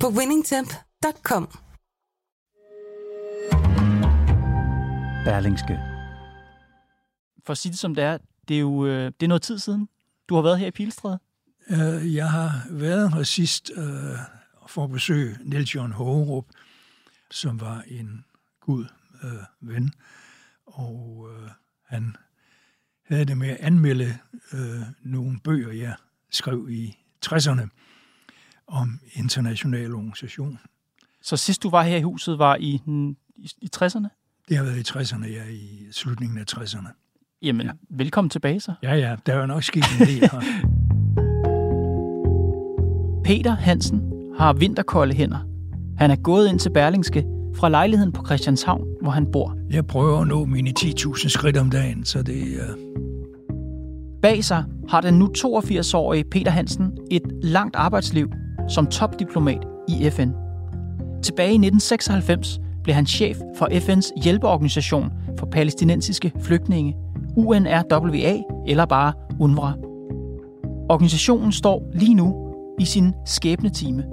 på 0.00 0.06
winningtemp.com. 0.08 1.48
Berlingske. 5.24 5.78
For 7.46 7.50
at 7.50 7.58
sige 7.58 7.72
det 7.72 7.78
som 7.78 7.94
det 7.94 8.04
er, 8.04 8.18
det 8.48 8.56
er 8.56 8.60
jo 8.60 8.86
øh, 8.86 9.12
det 9.20 9.26
er 9.26 9.28
noget 9.28 9.42
tid 9.42 9.58
siden. 9.58 9.88
Du 10.28 10.34
har 10.34 10.42
været 10.42 10.58
her 10.58 10.66
i 10.66 10.70
Pilstræde. 10.70 11.18
Øh, 11.70 12.14
Jeg 12.14 12.30
har 12.30 12.66
været 12.70 13.14
her 13.14 13.22
sidst 13.22 13.70
øh, 13.76 14.18
for 14.68 14.84
at 14.84 14.90
besøge 14.90 15.38
Niels 15.44 15.74
Jørgen 15.74 15.92
Hågerup, 15.92 16.44
som 17.30 17.60
var 17.60 17.82
en 17.86 18.24
god 18.60 18.84
øh, 19.24 19.68
ven, 19.68 19.92
og 20.66 21.28
øh, 21.32 21.50
han 21.86 22.16
havde 23.06 23.24
det 23.24 23.38
med 23.38 23.48
at 23.48 23.56
anmelde 23.60 24.18
øh, 24.52 24.80
nogle 25.02 25.40
bøger, 25.44 25.72
jeg 25.72 25.94
skrev 26.30 26.66
i 26.70 26.96
60'erne 27.26 27.68
om 28.68 29.00
international 29.12 29.94
organisation. 29.94 30.58
Så 31.22 31.36
sidst 31.36 31.62
du 31.62 31.70
var 31.70 31.82
her 31.82 31.96
i 31.96 32.02
huset, 32.02 32.38
var 32.38 32.56
i, 32.56 32.80
i, 33.36 33.50
i 33.60 33.68
60'erne? 33.76 34.08
Det 34.48 34.56
har 34.56 34.64
været 34.64 34.76
i 34.76 34.92
60'erne, 34.92 35.26
ja, 35.26 35.44
i 35.44 35.86
slutningen 35.92 36.38
af 36.38 36.44
60'erne. 36.56 36.88
Jamen, 37.42 37.66
ja. 37.66 37.72
velkommen 37.90 38.30
tilbage 38.30 38.60
så. 38.60 38.74
Ja, 38.82 38.94
ja, 38.94 39.16
der 39.26 39.34
er 39.34 39.40
jo 39.40 39.46
nok 39.46 39.62
sket 39.62 39.84
en 40.00 40.06
del 40.06 40.20
her. 40.20 40.40
Peter 43.24 43.56
Hansen 43.56 44.12
har 44.38 44.52
vinterkolde 44.52 45.14
hænder. 45.14 45.38
Han 45.98 46.10
er 46.10 46.16
gået 46.16 46.48
ind 46.48 46.58
til 46.58 46.70
Berlingske 46.70 47.24
fra 47.56 47.68
lejligheden 47.68 48.12
på 48.12 48.26
Christianshavn, 48.26 48.86
hvor 49.02 49.10
han 49.10 49.26
bor. 49.32 49.56
Jeg 49.70 49.86
prøver 49.86 50.20
at 50.20 50.28
nå 50.28 50.44
mine 50.44 50.72
10.000 50.78 51.28
skridt 51.28 51.56
om 51.56 51.70
dagen, 51.70 52.04
så 52.04 52.22
det 52.22 52.60
er... 52.60 52.74
Bag 54.22 54.44
sig 54.44 54.64
har 54.88 55.00
den 55.00 55.18
nu 55.18 55.28
82-årige 55.38 56.24
Peter 56.30 56.50
Hansen 56.50 56.98
et 57.10 57.22
langt 57.42 57.76
arbejdsliv 57.76 58.30
som 58.68 58.86
topdiplomat 58.86 59.66
i 59.88 60.10
FN. 60.10 60.30
Tilbage 61.22 61.50
i 61.50 61.66
1996 61.66 62.60
blev 62.82 62.94
han 62.94 63.06
chef 63.06 63.36
for 63.56 63.66
FN's 63.66 64.22
hjælpeorganisation 64.22 65.12
for 65.38 65.46
palæstinensiske 65.46 66.32
flygtninge, 66.40 66.96
UNRWA 67.36 68.42
eller 68.66 68.86
bare 68.86 69.12
UNRWA. 69.40 69.72
Organisationen 70.88 71.52
står 71.52 71.82
lige 71.94 72.14
nu 72.14 72.54
i 72.80 72.84
sin 72.84 73.14
skæbnetime. 73.24 74.04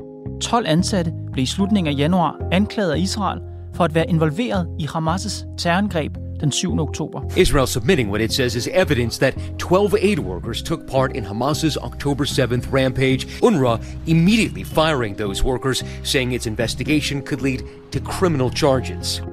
12 0.42 0.68
ansatte 0.68 1.14
blev 1.32 1.44
i 1.44 1.46
slutningen 1.46 1.94
af 1.94 2.00
januar 2.00 2.36
anklaget 2.52 2.92
af 2.92 2.98
Israel 2.98 3.42
for 3.74 3.84
at 3.84 3.96
være 3.96 4.10
involveret 4.10 4.68
i 4.80 4.84
Hamas' 4.84 5.56
terrorangreb 5.58 6.18
den 6.42 6.52
7. 6.52 6.80
oktober. 6.80 7.22
Israel 7.38 7.68
submitting 7.68 8.10
what 8.10 8.22
it 8.22 8.34
says 8.34 8.56
is 8.56 8.70
evidence 8.72 9.20
that 9.20 9.34
12 9.60 9.96
aid 10.02 10.20
workers 10.20 10.62
took 10.62 10.88
part 10.88 11.16
in 11.16 11.24
Hamas's 11.24 11.78
October 11.78 12.26
7th 12.26 12.74
rampage. 12.74 13.28
UNRWA 13.42 13.80
immediately 14.08 14.64
firing 14.64 15.18
those 15.18 15.44
workers, 15.44 15.84
saying 16.04 16.34
its 16.34 16.48
investigation 16.48 17.22
could 17.22 17.42
lead 17.42 17.60
to 17.92 18.00
criminal 18.00 18.50
charges. 18.50 19.24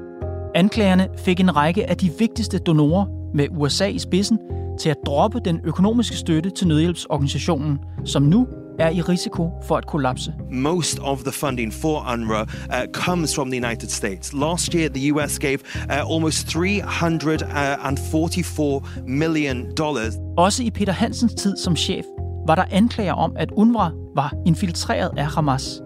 Anklagerne 0.54 1.08
fik 1.24 1.40
en 1.40 1.56
række 1.56 1.90
af 1.90 1.96
de 1.96 2.10
vigtigste 2.18 2.58
donorer 2.58 3.06
med 3.34 3.46
USA 3.50 3.86
i 3.86 3.98
spidsen 3.98 4.38
til 4.80 4.90
at 4.90 4.96
droppe 5.06 5.40
den 5.44 5.60
økonomiske 5.64 6.16
støtte 6.16 6.50
til 6.50 6.66
nødhjælpsorganisationen, 6.68 7.78
som 8.04 8.22
nu 8.22 8.46
er 8.80 8.90
i 8.90 9.00
risiko 9.00 9.50
for 9.62 9.76
at 9.76 9.86
kollapse. 9.86 10.34
most 10.50 10.98
of 10.98 11.18
the 11.18 11.32
funding 11.32 11.72
for 11.72 12.00
UNRWA 12.00 12.42
uh, 12.42 12.48
comes 12.92 13.34
from 13.34 13.50
the 13.50 13.56
United 13.66 13.88
States. 13.90 14.32
Last 14.34 14.74
year, 14.74 14.88
the 14.88 15.12
US 15.12 15.38
gave 15.38 15.58
uh, 15.90 16.12
almost 16.14 16.46
344 16.48 18.82
million 19.06 19.66
dollars. 19.76 20.14
Også 20.36 20.62
i 20.62 20.70
Peter 20.70 20.92
Hansens 20.92 21.34
tid 21.34 21.56
som 21.56 21.76
chef 21.76 22.04
var 22.46 22.54
der 22.54 22.64
anklager 22.70 23.12
om, 23.12 23.32
at 23.36 23.48
UNRWA 23.56 23.90
var 24.14 24.34
infiltreret 24.46 25.10
af 25.16 25.26
Hamas. 25.26 25.80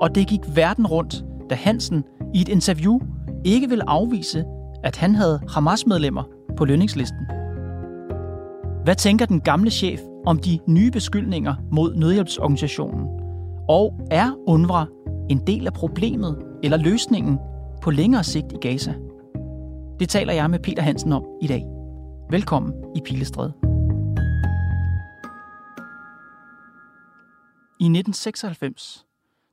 Og 0.00 0.14
det 0.14 0.26
gik 0.26 0.40
verden 0.54 0.86
rundt, 0.86 1.24
da 1.50 1.54
Hansen 1.54 2.04
i 2.34 2.40
et 2.40 2.48
interview 2.48 2.98
ikke 3.44 3.68
ville 3.68 3.90
afvise, 3.90 4.44
at 4.84 4.96
han 4.96 5.14
havde 5.14 5.40
Hamas-medlemmer 5.48 6.22
på 6.56 6.64
lønningslisten. 6.64 7.18
Hvad 8.84 8.94
tænker 8.94 9.26
den 9.26 9.40
gamle 9.40 9.70
chef 9.70 10.00
om 10.26 10.38
de 10.38 10.58
nye 10.66 10.90
beskyldninger 10.90 11.54
mod 11.72 11.94
nødhjælpsorganisationen? 11.94 13.06
Og 13.68 14.08
er 14.10 14.32
UNRWA 14.46 14.86
en 15.30 15.46
del 15.46 15.66
af 15.66 15.72
problemet 15.72 16.42
eller 16.62 16.76
løsningen 16.76 17.38
på 17.82 17.90
længere 17.90 18.24
sigt 18.24 18.52
i 18.52 18.56
Gaza? 18.56 18.94
Det 20.00 20.08
taler 20.08 20.32
jeg 20.32 20.50
med 20.50 20.58
Peter 20.58 20.82
Hansen 20.82 21.12
om 21.12 21.24
i 21.42 21.46
dag. 21.46 21.64
Velkommen 22.30 22.72
i 22.96 23.00
Pilestræde. 23.04 23.52
I 27.80 27.84
1996, 27.84 29.06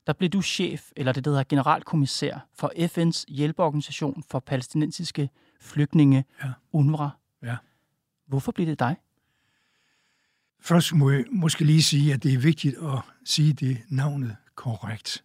der 0.08 0.14
blev 0.14 0.30
du 0.30 0.42
chef, 0.42 0.92
eller 0.96 1.12
det 1.12 1.26
der 1.26 1.32
hedder 1.32 1.44
generalkommissær, 1.50 2.48
for 2.56 2.72
FN's 2.78 3.24
hjælpeorganisation 3.28 4.24
for 4.30 4.40
palæstinensiske 4.40 5.30
flygtninge, 5.62 6.26
Ja. 6.44 6.50
UNRWA. 6.72 7.10
Ja. 7.44 7.56
Hvorfor 8.28 8.52
blev 8.52 8.68
det 8.68 8.80
dig? 8.80 8.96
Først 10.60 10.94
må 10.94 11.10
jeg 11.10 11.26
måske 11.32 11.66
lige 11.66 11.84
sige, 11.84 12.14
at 12.14 12.24
det 12.24 12.34
er 12.34 12.38
vigtigt 12.38 12.76
at 12.78 13.00
sige 13.26 13.54
det 13.54 13.82
navnet 13.90 14.36
korrekt. 14.56 15.24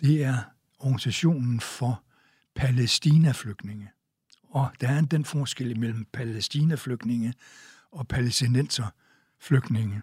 Det 0.00 0.24
er 0.24 0.38
organisationen 0.78 1.60
for 1.60 2.02
Palæstina-flygtninge. 2.54 3.90
Og 4.42 4.70
der 4.80 4.88
er 4.88 5.00
den 5.00 5.24
forskel 5.24 5.78
mellem 5.78 6.06
Palæstina-flygtninge 6.12 7.34
og 7.92 8.08
palæstinenser-flygtninge, 8.08 10.02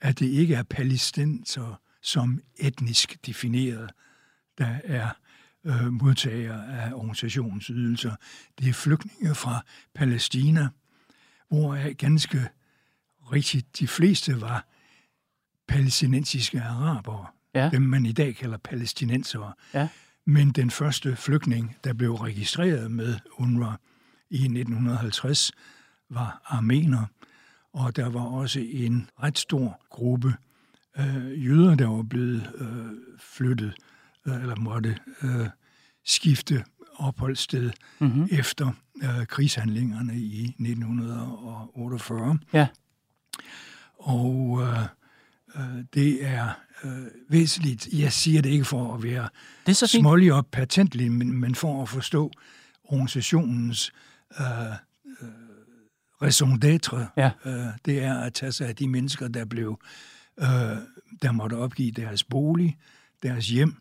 at 0.00 0.18
det 0.18 0.26
ikke 0.26 0.54
er 0.54 0.62
palæstinenser 0.62 1.80
som 2.02 2.42
etnisk 2.56 3.26
defineret, 3.26 3.90
der 4.58 4.78
er 4.84 5.08
øh, 5.64 5.92
modtagere 5.92 6.82
af 6.82 6.92
organisationens 6.92 7.66
ydelser. 7.66 8.16
Det 8.58 8.68
er 8.68 8.72
flygtninge 8.72 9.34
fra 9.34 9.64
Palæstina, 9.94 10.68
hvor 11.48 11.94
ganske 11.94 12.48
rigtigt 13.32 13.78
de 13.78 13.88
fleste 13.88 14.40
var 14.40 14.66
palæstinensiske 15.68 16.62
arabere, 16.62 17.26
Ja. 17.54 17.70
dem 17.72 17.82
man 17.82 18.06
i 18.06 18.12
dag 18.12 18.36
kalder 18.36 18.56
palæstinensere. 18.58 19.52
Ja. 19.74 19.88
Men 20.24 20.50
den 20.50 20.70
første 20.70 21.16
flygtning, 21.16 21.76
der 21.84 21.92
blev 21.92 22.14
registreret 22.14 22.90
med 22.90 23.18
UNRWA 23.38 23.76
i 24.30 24.36
1950, 24.36 25.52
var 26.10 26.40
armener, 26.44 27.06
og 27.72 27.96
der 27.96 28.08
var 28.08 28.20
også 28.20 28.60
en 28.60 29.10
ret 29.22 29.38
stor 29.38 29.80
gruppe 29.90 30.34
øh, 30.98 31.44
jøder, 31.46 31.74
der 31.74 31.86
var 31.86 32.02
blevet 32.02 32.50
øh, 32.58 32.86
flyttet, 33.18 33.74
øh, 34.26 34.34
eller 34.40 34.56
måtte 34.56 34.98
øh, 35.22 35.46
skifte 36.04 36.64
opholdssted 36.94 37.70
mm-hmm. 37.98 38.28
efter 38.30 38.72
øh, 39.02 39.26
krigshandlingerne 39.26 40.16
i 40.16 40.44
1948. 40.44 42.38
Ja. 42.52 42.66
Og 43.98 44.62
øh, 44.62 44.78
øh, 45.56 45.84
det 45.94 46.26
er 46.26 46.48
øh, 46.84 47.06
væsentligt, 47.28 47.88
jeg 47.92 48.12
siger 48.12 48.42
det 48.42 48.50
ikke 48.50 48.64
for 48.64 48.94
at 48.94 49.02
være 49.02 49.28
Det 49.66 49.72
er 49.72 49.76
så 49.76 49.86
smålig 49.86 50.32
og 50.32 50.46
patentlig, 50.46 51.12
men, 51.12 51.32
men 51.32 51.54
for 51.54 51.82
at 51.82 51.88
forstå 51.88 52.30
organisationens 52.84 53.92
øh, 54.40 54.46
øh, 55.22 55.28
raison 56.22 56.62
d'être, 56.64 56.96
Ja. 57.16 57.30
øh, 57.44 57.66
det 57.84 58.02
er 58.02 58.18
at 58.20 58.34
tage 58.34 58.52
sig 58.52 58.68
af 58.68 58.76
de 58.76 58.88
mennesker, 58.88 59.28
der 59.28 59.44
blev, 59.44 59.80
øh, 60.40 60.46
der 61.22 61.32
måtte 61.32 61.54
opgive 61.54 61.90
deres 61.90 62.24
bolig, 62.24 62.78
deres 63.22 63.48
hjem, 63.48 63.76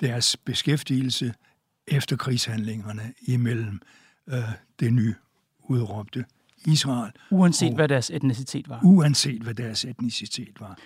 deres 0.00 0.36
beskæftigelse 0.36 1.34
efter 1.86 2.16
krigshandlingerne 2.16 3.12
imellem 3.22 3.80
øh, 4.28 4.42
det 4.80 4.92
nye 4.92 5.14
udråbte 5.60 6.24
Israel, 6.66 7.12
Uanset 7.30 7.68
og- 7.70 7.74
hvad 7.74 7.88
deres 7.88 8.10
etnicitet 8.10 8.68
var. 8.68 8.80
uanset 8.84 9.42
hvad 9.42 9.54
deres 9.54 9.84
etnicitet 9.84 10.60
var. 10.60 10.78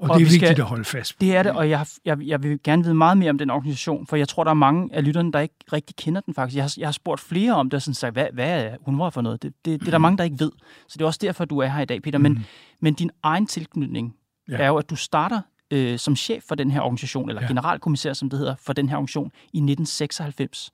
Og, 0.00 0.10
Og 0.10 0.14
det 0.14 0.14
er 0.14 0.18
vi 0.18 0.24
vigtigt 0.32 0.48
skal- 0.48 0.60
at 0.60 0.66
holde 0.68 0.84
fast 0.84 1.12
på. 1.14 1.16
Det 1.20 1.36
er 1.36 1.42
det, 1.42 1.52
og 1.52 1.70
jeg, 1.70 1.86
jeg, 2.04 2.18
jeg 2.26 2.42
vil 2.42 2.58
gerne 2.64 2.82
vide 2.82 2.94
meget 2.94 3.18
mere 3.18 3.30
om 3.30 3.38
den 3.38 3.50
organisation, 3.50 4.06
for 4.06 4.16
jeg 4.16 4.28
tror, 4.28 4.44
der 4.44 4.50
er 4.50 4.54
mange 4.54 4.94
af 4.94 5.04
lytterne, 5.04 5.32
der 5.32 5.40
ikke 5.40 5.54
rigtig 5.72 5.96
kender 5.96 6.20
den 6.20 6.34
faktisk. 6.34 6.56
Jeg 6.56 6.64
har, 6.64 6.74
jeg 6.78 6.86
har 6.86 6.92
spurgt 6.92 7.20
flere 7.20 7.54
om 7.56 7.70
det, 7.70 7.74
og 7.74 7.82
sådan 7.82 7.94
sagt, 7.94 8.12
hvad, 8.12 8.26
hvad 8.32 8.64
er 8.64 8.76
UNRWA 8.86 9.08
for 9.08 9.20
noget? 9.20 9.42
Det, 9.42 9.52
det, 9.64 9.80
det 9.80 9.86
er 9.86 9.90
der 9.90 9.98
mange, 9.98 10.18
der 10.18 10.24
ikke 10.24 10.40
ved. 10.40 10.50
Så 10.88 10.94
det 10.98 11.02
er 11.02 11.06
også 11.06 11.18
derfor, 11.22 11.44
du 11.44 11.58
er 11.58 11.66
her 11.66 11.80
i 11.82 11.84
dag, 11.84 12.02
Peter. 12.02 12.18
Men, 12.18 12.46
men 12.80 12.94
din 12.94 13.10
egen 13.22 13.46
tilknytning 13.46 14.14
ja. 14.48 14.56
er 14.56 14.66
jo, 14.66 14.76
at 14.76 14.90
du 14.90 14.96
starter 14.96 15.40
øh, 15.70 15.98
som 15.98 16.16
chef 16.16 16.42
for 16.48 16.54
den 16.54 16.70
her 16.70 16.80
organisation, 16.80 17.28
eller 17.28 17.42
ja. 17.42 17.48
generalkommissær, 17.48 18.12
som 18.12 18.30
det 18.30 18.38
hedder, 18.38 18.54
for 18.58 18.72
den 18.72 18.88
her 18.88 18.96
organisation 18.96 19.26
i 19.52 19.58
1996. 19.58 20.70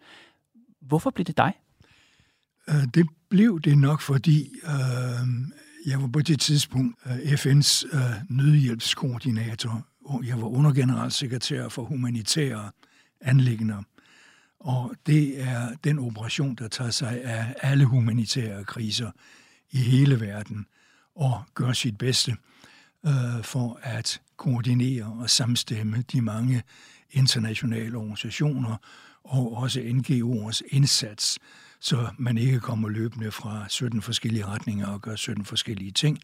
Hvorfor 0.81 1.11
blev 1.11 1.25
det 1.25 1.37
dig? 1.37 1.53
Øh, 2.71 2.85
det 2.95 3.07
blev 3.29 3.61
det 3.61 3.79
nok, 3.79 4.01
fordi 4.01 4.53
øh, 4.65 5.29
jeg 5.87 6.01
var 6.03 6.07
på 6.07 6.21
det 6.21 6.41
tidspunkt 6.41 6.97
øh, 7.07 7.17
FN's 7.17 7.97
øh, 7.97 8.15
nødhjælpskoordinator. 8.29 9.87
Jeg 10.25 10.41
var 10.41 10.47
undergeneralsekretær 10.47 11.69
for 11.69 11.85
humanitære 11.85 12.71
anlægner. 13.21 13.83
Og 14.61 14.95
det 15.07 15.43
er 15.43 15.75
den 15.85 15.99
operation, 15.99 16.55
der 16.55 16.69
tager 16.69 16.91
sig 16.91 17.25
af 17.25 17.55
alle 17.63 17.85
humanitære 17.85 18.65
kriser 18.65 19.11
i 19.71 19.79
hele 19.79 20.21
verden 20.21 20.67
og 21.17 21.43
gør 21.55 21.73
sit 21.73 21.99
bedste 21.99 22.37
øh, 23.07 23.43
for 23.43 23.81
at 23.83 24.21
koordinere 24.37 25.05
og 25.05 25.31
samstemme 25.31 26.05
de 26.13 26.21
mange 26.21 26.63
internationale 27.11 27.97
organisationer 27.97 28.77
og 29.25 29.57
også 29.57 29.81
NGO'ers 29.81 30.61
indsats, 30.77 31.39
så 31.81 32.09
man 32.19 32.39
ikke 32.39 32.61
kommer 32.61 32.89
løbende 32.89 33.31
fra 33.31 33.69
17 33.69 34.03
forskellige 34.03 34.47
retninger 34.47 34.87
og 34.87 35.03
gør 35.03 35.17
17 35.17 35.45
forskellige 35.45 35.91
ting. 35.91 36.19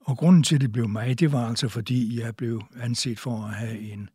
Og 0.00 0.18
grunden 0.18 0.42
til, 0.42 0.54
at 0.54 0.60
det 0.60 0.72
blev 0.72 0.88
mig, 0.88 1.20
det 1.20 1.32
var 1.32 1.48
altså, 1.48 1.68
fordi 1.68 2.20
jeg 2.20 2.36
blev 2.36 2.62
anset 2.80 3.18
for 3.18 3.44
at 3.44 3.54
have 3.54 3.78
en 3.78 4.08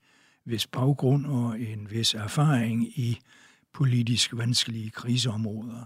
vis 0.45 0.67
baggrund 0.67 1.25
og 1.25 1.59
en 1.59 1.91
vis 1.91 2.13
erfaring 2.13 2.99
i 2.99 3.19
politisk 3.73 4.37
vanskelige 4.37 4.89
kriseområder. 4.89 5.85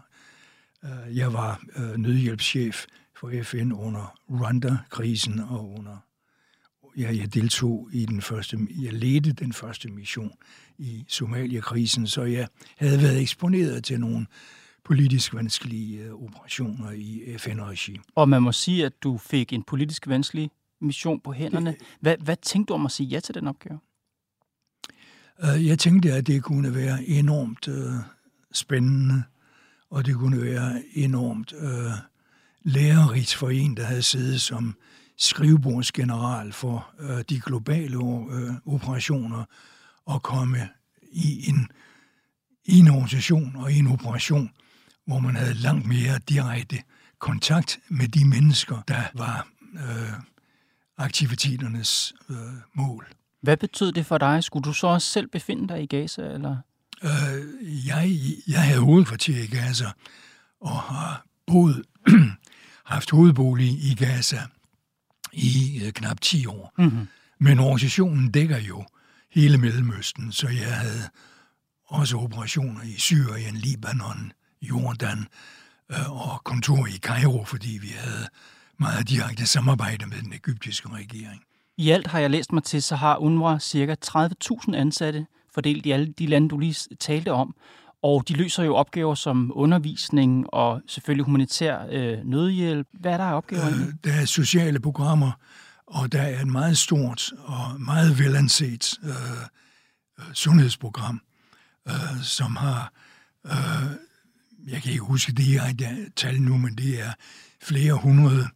Øh, 0.83 1.17
jeg 1.17 1.33
var 1.33 1.63
øh, 1.75 1.95
nødhjælpschef 1.97 2.85
for 3.15 3.31
FN 3.43 3.71
under 3.71 4.17
Rwanda-krisen 4.29 5.39
og 5.39 5.69
under 5.69 5.97
ja, 6.97 7.15
jeg 7.15 7.33
deltog 7.33 7.89
i 7.91 8.05
den 8.05 8.21
første, 8.21 8.57
jeg 8.81 8.93
ledte 8.93 9.31
den 9.31 9.53
første 9.53 9.89
mission 9.89 10.31
i 10.77 11.05
Somalia-krisen, 11.07 12.07
så 12.07 12.23
jeg 12.23 12.47
havde 12.77 13.01
været 13.01 13.21
eksponeret 13.21 13.83
til 13.83 13.99
nogle 13.99 14.25
politisk 14.83 15.33
vanskelige 15.33 16.03
øh, 16.03 16.13
operationer 16.13 16.91
i 16.91 17.37
FN-regi. 17.37 17.99
Og 18.15 18.29
man 18.29 18.43
må 18.43 18.51
sige, 18.51 18.85
at 18.85 19.03
du 19.03 19.17
fik 19.17 19.53
en 19.53 19.63
politisk 19.63 20.07
vanskelig 20.07 20.51
mission 20.81 21.19
på 21.19 21.31
hænderne. 21.31 21.75
Hvad, 21.99 22.17
hvad 22.17 22.35
tænkte 22.41 22.71
du 22.71 22.73
om 22.73 22.85
at 22.85 22.91
sige 22.91 23.07
ja 23.07 23.19
til 23.19 23.35
den 23.35 23.47
opgave? 23.47 23.79
Øh, 25.43 25.67
jeg 25.67 25.79
tænkte, 25.79 26.13
at 26.13 26.27
det 26.27 26.43
kunne 26.43 26.75
være 26.75 27.03
enormt 27.03 27.67
uh, 27.67 27.95
spændende, 28.53 29.23
og 29.89 30.05
det 30.05 30.15
kunne 30.15 30.41
være 30.41 30.83
enormt 30.93 31.53
lærerigt 32.63 33.35
for 33.35 33.49
en, 33.49 33.77
der 33.77 33.83
havde 33.83 34.01
siddet 34.01 34.41
som 34.41 34.75
skrivebordsgeneral 35.21 36.53
for 36.53 36.93
uh, 36.99 37.21
de 37.29 37.39
globale 37.39 37.97
uh, 37.97 38.55
operationer, 38.65 39.43
og 40.05 40.23
komme 40.23 40.69
i 41.11 41.49
en, 41.49 41.67
i 42.65 42.79
en 42.79 42.87
organisation 42.87 43.55
og 43.55 43.71
i 43.71 43.79
en 43.79 43.87
operation, 43.87 44.51
hvor 45.05 45.19
man 45.19 45.35
havde 45.35 45.53
langt 45.53 45.87
mere 45.87 46.19
direkte 46.29 46.77
kontakt 47.19 47.79
med 47.89 48.07
de 48.07 48.25
mennesker, 48.25 48.81
der 48.87 49.03
var 49.13 49.47
uh, 49.73 50.23
aktiviteternes 50.97 52.13
uh, 52.29 52.35
mål. 52.73 53.07
Hvad 53.41 53.57
betød 53.57 53.91
det 53.91 54.05
for 54.05 54.17
dig? 54.17 54.43
Skulle 54.43 54.63
du 54.63 54.73
så 54.73 54.87
også 54.87 55.07
selv 55.07 55.27
befinde 55.27 55.67
dig 55.67 55.83
i 55.83 55.85
Gaza? 55.85 56.21
Eller? 56.21 56.57
Øh, 57.03 57.87
jeg, 57.87 58.11
jeg 58.47 58.61
havde 58.61 58.79
hovedkvarter 58.79 59.43
i 59.43 59.45
Gaza 59.45 59.85
og 60.61 60.79
har 60.79 61.25
boet, 61.47 61.83
haft 62.93 63.11
hovedbolig 63.11 63.67
i 63.67 63.95
Gaza 63.95 64.39
i 65.33 65.81
øh, 65.85 65.91
knap 65.91 66.21
10 66.21 66.45
år. 66.45 66.73
Mm-hmm. 66.77 67.07
Men 67.39 67.59
organisationen 67.59 68.31
dækker 68.31 68.57
jo 68.57 68.85
hele 69.31 69.57
Mellemøsten, 69.57 70.31
så 70.31 70.47
jeg 70.47 70.75
havde 70.75 71.09
også 71.87 72.17
operationer 72.17 72.83
i 72.83 72.95
Syrien, 72.97 73.55
Libanon, 73.55 74.31
Jordan 74.61 75.27
øh, 75.91 76.11
og 76.11 76.43
kontor 76.43 76.87
i 76.87 76.97
Kairo, 77.03 77.43
fordi 77.43 77.79
vi 77.81 77.87
havde 77.87 78.27
meget 78.79 79.09
direkte 79.09 79.45
samarbejde 79.45 80.05
med 80.05 80.17
den 80.21 80.33
egyptiske 80.33 80.89
regering. 80.89 81.43
I 81.77 81.89
alt 81.89 82.07
har 82.07 82.19
jeg 82.19 82.29
læst 82.29 82.51
mig 82.51 82.63
til, 82.63 82.83
så 82.83 82.95
har 82.95 83.17
UNRWA 83.17 83.59
ca. 83.59 83.95
30.000 84.05 84.75
ansatte 84.75 85.25
fordelt 85.53 85.85
i 85.85 85.91
alle 85.91 86.13
de 86.19 86.25
lande, 86.25 86.49
du 86.49 86.57
lige 86.57 86.95
talte 86.99 87.31
om. 87.31 87.55
Og 88.03 88.27
de 88.27 88.33
løser 88.33 88.63
jo 88.63 88.75
opgaver 88.75 89.15
som 89.15 89.51
undervisning 89.55 90.53
og 90.53 90.81
selvfølgelig 90.87 91.25
humanitær 91.25 91.85
øh, 91.89 92.17
nødhjælp. 92.25 92.87
Hvad 92.93 93.11
er 93.11 93.17
der 93.17 93.23
af 93.23 93.35
opgaver? 93.35 93.67
Øh, 93.67 93.93
der 94.03 94.13
er 94.13 94.25
sociale 94.25 94.79
programmer, 94.79 95.31
og 95.85 96.11
der 96.11 96.21
er 96.21 96.41
et 96.41 96.47
meget 96.47 96.77
stort 96.77 97.33
og 97.43 97.81
meget 97.81 98.19
velanset 98.19 98.99
øh, 99.03 99.09
øh 100.19 100.33
sundhedsprogram, 100.33 101.21
øh, 101.87 102.23
som 102.23 102.55
har, 102.55 102.91
øh, 103.45 103.91
jeg 104.67 104.81
kan 104.81 104.91
ikke 104.91 105.03
huske 105.03 105.31
det 105.31 105.45
her 105.45 105.95
tal 106.15 106.41
nu, 106.41 106.57
men 106.57 106.75
det 106.75 107.01
er 107.01 107.13
flere 107.61 107.93
hundrede 107.93 108.47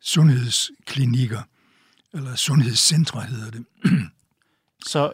sundhedsklinikker, 0.00 1.42
eller 2.14 2.34
sundhedscentre 2.34 3.22
hedder 3.22 3.50
det, 3.50 3.64
så 4.86 5.12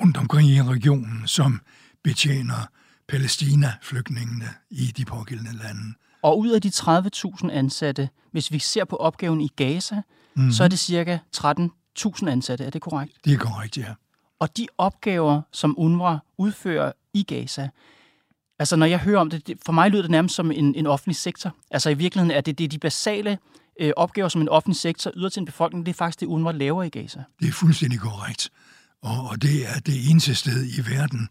rundt 0.00 0.16
omkring 0.16 0.48
i 0.48 0.62
regionen, 0.62 1.26
som 1.26 1.60
betjener 2.04 2.66
Palæstina-flygtningene 3.08 4.48
i 4.70 4.86
de 4.86 5.04
pågældende 5.04 5.52
lande. 5.62 5.94
Og 6.22 6.38
ud 6.38 6.50
af 6.50 6.62
de 6.62 6.68
30.000 6.68 7.50
ansatte, 7.50 8.08
hvis 8.32 8.52
vi 8.52 8.58
ser 8.58 8.84
på 8.84 8.96
opgaven 8.96 9.40
i 9.40 9.48
Gaza, 9.56 10.02
mm. 10.36 10.52
så 10.52 10.64
er 10.64 10.68
det 10.68 10.78
cirka 10.78 11.18
13.000 11.36 12.28
ansatte. 12.28 12.64
Er 12.64 12.70
det 12.70 12.82
korrekt? 12.82 13.12
Det 13.24 13.32
er 13.32 13.38
korrekt, 13.38 13.78
ja. 13.78 13.94
Og 14.38 14.56
de 14.56 14.66
opgaver, 14.78 15.42
som 15.52 15.74
UNRWA 15.78 16.18
udfører 16.38 16.92
i 17.14 17.22
Gaza, 17.22 17.68
altså 18.58 18.76
når 18.76 18.86
jeg 18.86 18.98
hører 18.98 19.20
om 19.20 19.30
det, 19.30 19.52
for 19.66 19.72
mig 19.72 19.90
lyder 19.90 20.02
det 20.02 20.10
nærmest 20.10 20.34
som 20.34 20.50
en, 20.50 20.74
en 20.74 20.86
offentlig 20.86 21.16
sektor. 21.16 21.54
Altså 21.70 21.90
i 21.90 21.94
virkeligheden 21.94 22.36
er 22.36 22.40
det, 22.40 22.58
det 22.58 22.64
er 22.64 22.68
de 22.68 22.78
basale 22.78 23.38
øh, 23.80 23.92
opgaver, 23.96 24.28
som 24.28 24.40
en 24.40 24.48
offentlig 24.48 24.76
sektor 24.76 25.10
yder 25.16 25.28
til 25.28 25.40
en 25.40 25.46
befolkning, 25.46 25.86
det 25.86 25.92
er 25.92 25.96
faktisk 25.96 26.20
det, 26.20 26.26
UNRWA 26.26 26.52
laver 26.52 26.82
i 26.82 26.88
Gaza. 26.88 27.22
Det 27.40 27.48
er 27.48 27.52
fuldstændig 27.52 28.00
korrekt. 28.00 28.50
Og, 29.02 29.28
og 29.30 29.42
det 29.42 29.68
er 29.68 29.78
det 29.78 30.10
eneste 30.10 30.34
sted 30.34 30.66
i 30.78 30.90
verden, 30.90 31.28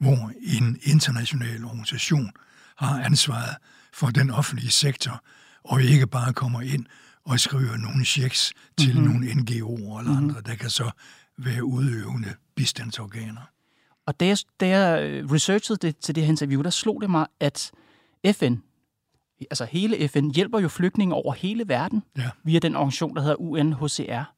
hvor 0.00 0.32
en 0.40 0.78
international 0.82 1.64
organisation 1.64 2.30
har 2.76 3.04
ansvaret 3.04 3.56
for 3.92 4.06
den 4.06 4.30
offentlige 4.30 4.70
sektor, 4.70 5.24
og 5.64 5.82
ikke 5.82 6.06
bare 6.06 6.32
kommer 6.32 6.60
ind 6.60 6.86
og 7.24 7.40
skriver 7.40 7.76
nogle 7.76 8.04
checks 8.04 8.52
til 8.78 8.94
mm-hmm. 8.94 9.10
nogle 9.10 9.26
NGO'er 9.26 9.98
eller 9.98 10.12
mm-hmm. 10.12 10.28
andre, 10.28 10.40
der 10.40 10.54
kan 10.54 10.70
så 10.70 10.90
være 11.38 11.64
udøvende 11.64 12.34
bistandsorganer. 12.56 13.50
Og 14.06 14.20
da 14.20 14.26
jeg, 14.26 14.38
da 14.60 14.68
jeg 14.68 15.02
øh, 15.02 15.30
researchede 15.30 15.78
det 15.86 15.96
til 15.96 16.14
det 16.14 16.22
her 16.22 16.30
interview, 16.30 16.62
der 16.62 16.70
slog 16.70 17.00
det 17.02 17.10
mig, 17.10 17.26
at 17.40 17.72
FN, 18.32 18.54
altså 19.40 19.64
hele 19.64 20.08
FN, 20.08 20.30
hjælper 20.30 20.58
jo 20.58 20.68
flygtninge 20.68 21.14
over 21.14 21.32
hele 21.32 21.68
verden 21.68 22.02
ja. 22.18 22.30
via 22.44 22.58
den 22.58 22.76
organisation, 22.76 23.16
der 23.16 23.22
hedder 23.22 23.36
UNHCR. 23.36 24.34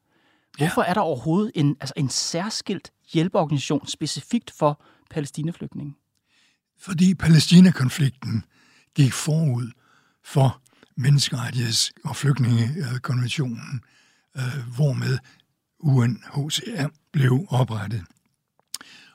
Hvorfor 0.58 0.82
ja. 0.82 0.88
er 0.88 0.94
der 0.94 1.00
overhovedet 1.00 1.52
en, 1.54 1.76
altså 1.80 1.94
en 1.96 2.08
særskilt 2.08 2.92
hjælpeorganisation 3.12 3.87
specifikt 3.87 4.50
for 4.58 4.82
palæstinaflygtninge? 5.12 5.95
Fordi 6.78 7.14
Palæstina-konflikten 7.14 8.45
gik 8.95 9.12
forud 9.12 9.71
for 10.25 10.61
menneskerettigheds- 11.00 11.90
og 12.04 12.16
flygtningekonventionen, 12.16 13.81
øh, 14.37 14.75
hvormed 14.75 15.19
UNHCR 15.78 16.88
blev 17.12 17.47
oprettet. 17.49 18.04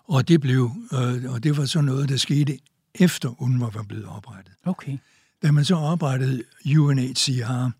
Og 0.04 0.28
det, 0.28 0.42
blev, 0.42 0.72
øh, 0.94 1.34
og 1.34 1.44
det 1.44 1.58
var 1.58 1.66
så 1.66 1.82
noget, 1.82 2.10
der 2.10 2.18
skete 2.18 2.60
efter 2.96 3.42
UNRWA 3.42 3.70
var 3.70 3.84
blevet 3.84 4.06
oprettet. 4.06 4.54
Okay. 4.66 4.98
Da 5.42 5.52
man 5.52 5.66
så 5.66 5.76
oprettede 5.76 6.44
UNHCR, 6.78 7.72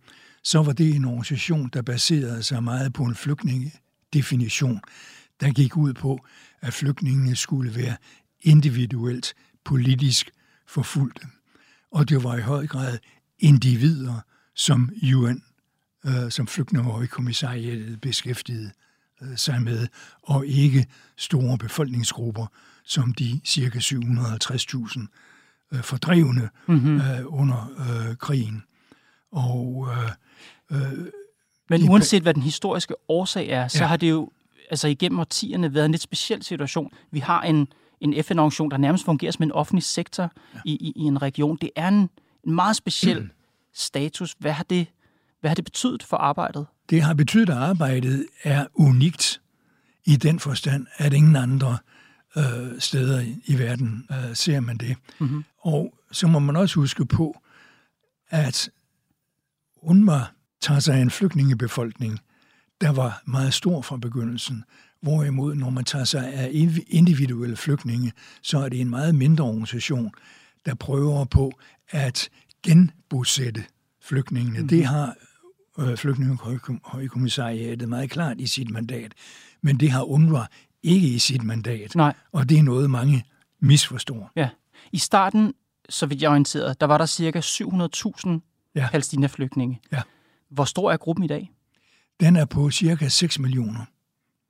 så 0.44 0.64
var 0.64 0.72
det 0.72 0.96
en 0.96 1.06
organisation, 1.06 1.70
der 1.74 1.82
baserede 1.82 2.44
sig 2.44 2.64
meget 2.64 2.94
på 2.94 3.04
en 3.04 3.16
flygtningedefinition, 3.16 4.82
der 5.42 5.52
gik 5.52 5.78
ud 5.78 5.94
på, 5.94 6.26
at 6.62 6.74
flygtningene 6.74 7.36
skulle 7.36 7.76
være 7.76 7.96
individuelt 8.42 9.34
politisk 9.66 10.30
forfulgte. 10.68 11.28
Og 11.92 12.10
det 12.10 12.24
var 12.24 12.38
i 12.38 12.42
høj 12.42 12.68
grad 12.68 12.98
individer, 13.40 14.20
som 14.56 14.90
UN, 15.16 15.44
øh, 16.06 16.32
som 16.32 16.48
flygtningehøjkommissariatet 16.48 18.02
beskæftigede 18.02 18.72
øh, 19.22 19.38
sig 19.38 19.62
med, 19.62 19.88
og 20.24 20.48
ikke 20.48 20.86
store 21.18 21.58
befolkningsgrupper, 21.58 22.46
som 22.84 23.14
de 23.14 23.42
cirka 23.46 23.80
750.000 23.80 25.08
øh, 25.72 25.84
fordrevne 25.84 26.50
mm-hmm. 26.68 27.02
øh, 27.02 27.22
under 27.26 27.72
øh, 27.80 28.16
krigen. 28.16 28.64
Og 29.32 29.88
øh, 29.92 30.12
Øh, 30.72 31.06
Men 31.70 31.90
uanset 31.90 32.22
hvad 32.22 32.34
den 32.34 32.44
historiske 32.44 32.96
årsag 33.10 33.50
er, 33.50 33.68
så 33.68 33.84
ja. 33.84 33.88
har 33.88 33.98
det 33.98 34.10
jo 34.10 34.30
altså 34.70 34.88
igennem 34.88 35.20
årtierne 35.20 35.74
været 35.74 35.86
en 35.86 35.92
lidt 35.92 36.02
speciel 36.02 36.44
situation. 36.44 36.92
Vi 37.12 37.20
har 37.20 37.42
en, 37.42 37.68
en 38.02 38.24
FN-organisation, 38.24 38.72
der 38.72 38.78
nærmest 38.78 39.06
fungerer 39.06 39.32
som 39.32 39.44
en 39.44 39.52
offentlig 39.52 39.84
sektor 39.84 40.32
ja. 40.54 40.60
i, 40.66 40.72
i, 40.72 40.94
i 40.96 41.02
en 41.02 41.22
region. 41.22 41.58
Det 41.62 41.70
er 41.76 41.88
en, 41.88 42.10
en 42.48 42.56
meget 42.56 42.76
speciel 42.76 43.22
mm. 43.22 43.30
status. 43.74 44.36
Hvad 44.40 44.52
har, 44.52 44.64
det, 44.64 44.88
hvad 45.42 45.50
har 45.50 45.56
det 45.56 45.66
betydet 45.66 46.04
for 46.04 46.18
arbejdet? 46.18 46.66
Det 46.90 47.02
har 47.02 47.14
betydet, 47.14 47.50
at 47.50 47.58
arbejdet 47.58 48.28
er 48.44 48.66
unikt 48.74 49.42
i 50.06 50.16
den 50.16 50.40
forstand, 50.40 50.88
at 50.98 51.14
ingen 51.14 51.36
andre 51.36 51.78
øh, 52.38 52.80
steder 52.80 53.20
i, 53.22 53.42
i 53.46 53.60
verden 53.60 54.08
øh, 54.12 54.36
ser 54.36 54.60
man 54.60 54.78
det. 54.78 54.98
Mm-hmm. 55.20 55.44
Og 55.60 55.94
så 56.12 56.28
må 56.28 56.40
man 56.40 56.56
også 56.56 56.76
huske 56.76 57.06
på, 57.06 57.42
at 58.30 58.70
UNRWA 59.82 60.22
tager 60.62 60.80
sig 60.80 60.96
af 60.96 61.02
en 61.02 61.12
flygtningebefolkning, 61.12 62.20
der 62.82 62.92
var 62.92 63.22
meget 63.26 63.54
stor 63.54 63.82
fra 63.82 63.98
begyndelsen. 63.98 64.64
Hvorimod, 65.02 65.56
når 65.56 65.70
man 65.70 65.84
tager 65.84 66.06
sig 66.06 66.34
af 66.34 66.50
individuelle 66.88 67.56
flygtninge, 67.56 68.12
så 68.42 68.60
er 68.60 68.70
det 68.70 68.82
en 68.82 68.90
meget 68.90 69.16
mindre 69.16 69.44
organisation, 69.44 70.12
der 70.66 70.76
prøver 70.76 71.26
på 71.26 71.52
at 71.90 72.30
genbosætte 72.64 73.64
flygtningene. 74.02 74.60
Mm. 74.60 74.68
Det 74.68 74.86
har 74.86 75.16
øh, 75.80 75.98
flygtningehøjkommissariatet 75.98 77.90
meget 77.90 78.10
klart 78.10 78.42
i 78.42 78.48
sit 78.48 78.70
mandat, 78.70 79.14
men 79.62 79.80
det 79.80 79.92
har 79.92 80.04
UNRWA 80.04 80.46
ikke 80.84 81.08
i 81.08 81.20
sit 81.20 81.44
mandat. 81.44 81.96
Nej. 81.96 82.14
Og 82.32 82.50
det 82.50 82.60
er 82.60 82.64
noget, 82.64 82.90
mange 82.90 83.26
misforstår. 83.60 84.32
Ja. 84.36 84.50
I 84.92 84.98
starten, 84.98 85.54
så 85.90 86.06
vidt 86.06 86.22
jeg 86.22 86.28
er 86.28 86.32
orienteret, 86.32 86.82
der 86.82 86.88
var 86.88 86.98
der 86.98 87.06
cirka 87.06 87.40
700.000 87.40 88.72
ja. 88.76 88.88
palæstina-flygtninge. 88.92 89.82
Ja. 89.92 90.02
Hvor 90.50 90.64
stor 90.64 90.92
er 90.92 90.98
gruppen 90.98 91.26
i 91.26 91.28
dag? 91.28 91.52
Den 92.20 92.36
er 92.36 92.46
på 92.46 92.72
cirka 92.72 93.08
6 93.08 93.40
millioner. 93.40 93.86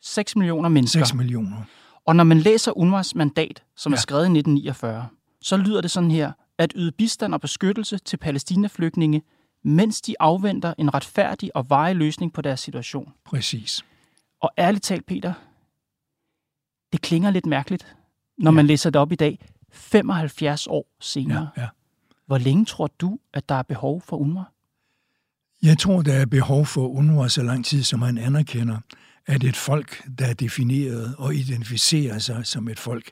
6 0.02 0.36
millioner 0.36 0.70
mennesker. 0.70 1.00
6 1.00 1.14
millioner. 1.14 1.64
Og 2.06 2.16
når 2.16 2.24
man 2.24 2.40
læser 2.40 2.72
UNRWA's 2.72 3.12
mandat, 3.16 3.64
som 3.76 3.92
ja. 3.92 3.96
er 3.96 4.00
skrevet 4.00 4.22
i 4.22 4.38
1949, 4.38 5.08
så 5.42 5.58
lyder 5.58 5.82
det 5.82 5.92
sådan 5.92 6.12
her, 6.12 6.32
at 6.58 6.74
yde 6.76 6.92
bistand 6.92 7.34
og 7.34 7.42
beskyttelse 7.42 7.98
til 7.98 8.18
palæstina-flygtninge, 8.18 9.22
mens 9.64 10.02
de 10.02 10.16
afventer 10.20 10.74
en 10.78 10.94
retfærdig 10.94 11.56
og 11.56 11.70
varig 11.70 11.96
løsning 11.96 12.34
på 12.34 12.42
deres 12.42 12.60
situation. 12.60 13.14
Præcis. 13.26 13.86
Og 14.42 14.52
ærligt 14.58 14.84
talt, 14.84 15.06
Peter, 15.06 15.34
det 16.92 17.02
klinger 17.02 17.32
lidt 17.32 17.46
mærkeligt, 17.46 17.96
når 18.38 18.52
ja. 18.52 18.56
man 18.56 18.68
læser 18.68 18.90
det 18.90 19.02
op 19.02 19.12
i 19.12 19.16
dag, 19.16 19.40
75 19.72 20.68
år 20.68 20.86
senere. 21.00 21.50
Ja, 21.58 21.62
ja. 21.62 21.68
Hvor 22.26 22.38
længe 22.38 22.66
tror 22.66 22.88
du, 22.88 23.20
at 23.34 23.50
der 23.50 23.56
er 23.56 23.64
behov 23.64 24.02
for 24.02 24.18
UNRWA? 24.18 24.44
Jeg 25.68 25.78
tror, 25.78 26.02
der 26.02 26.14
er 26.14 26.26
behov 26.26 26.66
for 26.66 26.88
UNRWA 26.88 27.28
så 27.28 27.44
lang 27.44 27.66
tid, 27.66 27.84
som 27.84 28.00
man 28.00 28.18
anerkender, 28.18 28.78
at 29.26 29.44
et 29.44 29.56
folk, 29.56 30.04
der 30.20 30.26
er 30.26 30.34
defineret 30.34 31.16
og 31.18 31.36
identificerer 31.36 32.20
sig 32.20 32.46
som 32.46 32.68
et 32.68 32.80
folk, 32.80 33.12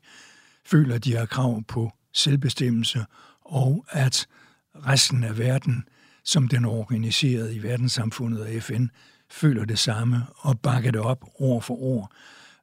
føler, 0.65 0.95
at 0.95 1.03
de 1.03 1.15
har 1.15 1.25
krav 1.25 1.63
på 1.67 1.91
selvbestemmelse, 2.13 3.05
og 3.45 3.85
at 3.89 4.27
resten 4.75 5.23
af 5.23 5.37
verden, 5.37 5.83
som 6.23 6.47
den 6.47 6.65
er 6.65 6.69
organiseret 6.69 7.53
i 7.53 7.63
verdenssamfundet 7.63 8.41
og 8.41 8.47
FN, 8.61 8.85
føler 9.31 9.65
det 9.65 9.79
samme 9.79 10.25
og 10.37 10.59
bakker 10.59 10.91
det 10.91 11.01
op 11.01 11.25
år 11.39 11.59
for 11.59 11.73
år. 11.73 12.13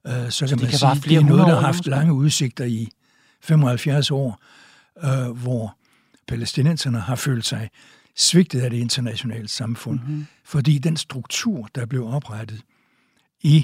Øh, 0.07 0.31
så 0.31 0.47
kan 0.47 0.59
man 0.59 0.69
kan 0.69 0.79
sige, 0.79 0.95
det 1.09 1.17
er 1.17 1.27
noget, 1.27 1.47
der 1.47 1.55
har 1.55 1.61
haft 1.61 1.87
lange 1.87 2.13
udsigter 2.13 2.65
i 2.65 2.89
75 3.43 4.11
år, 4.11 4.43
øh, 5.05 5.31
hvor 5.31 5.77
palæstinenserne 6.29 7.01
har 7.01 7.17
følt 7.17 7.47
sig 7.47 7.71
svigtet 8.17 8.61
af 8.61 8.71
det 8.71 8.79
internationale 8.79 9.49
samfund, 9.49 10.01
mm-hmm. 10.01 10.27
fordi 10.45 10.79
den 10.79 10.97
struktur, 10.97 11.69
der 11.75 11.87
blev 11.87 12.07
oprettet 12.07 12.63
i 13.41 13.57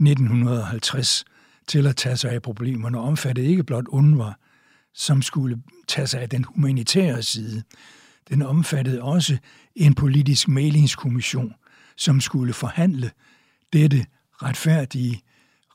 1950 0.00 1.24
til 1.68 1.86
at 1.86 1.96
tage 1.96 2.16
sig 2.16 2.30
af 2.30 2.42
problemerne, 2.42 2.98
omfattede 2.98 3.46
ikke 3.46 3.64
blot 3.64 3.84
UNRWA, 3.88 4.32
som 4.94 5.22
skulle 5.22 5.62
tage 5.88 6.06
sig 6.06 6.20
af 6.20 6.28
den 6.28 6.44
humanitære 6.44 7.22
side. 7.22 7.62
Den 8.28 8.42
omfattede 8.42 9.02
også 9.02 9.38
en 9.74 9.94
politisk 9.94 10.48
mailingskommission, 10.48 11.54
som 11.96 12.20
skulle 12.20 12.52
forhandle 12.52 13.10
dette 13.72 14.06
retfærdige 14.42 15.22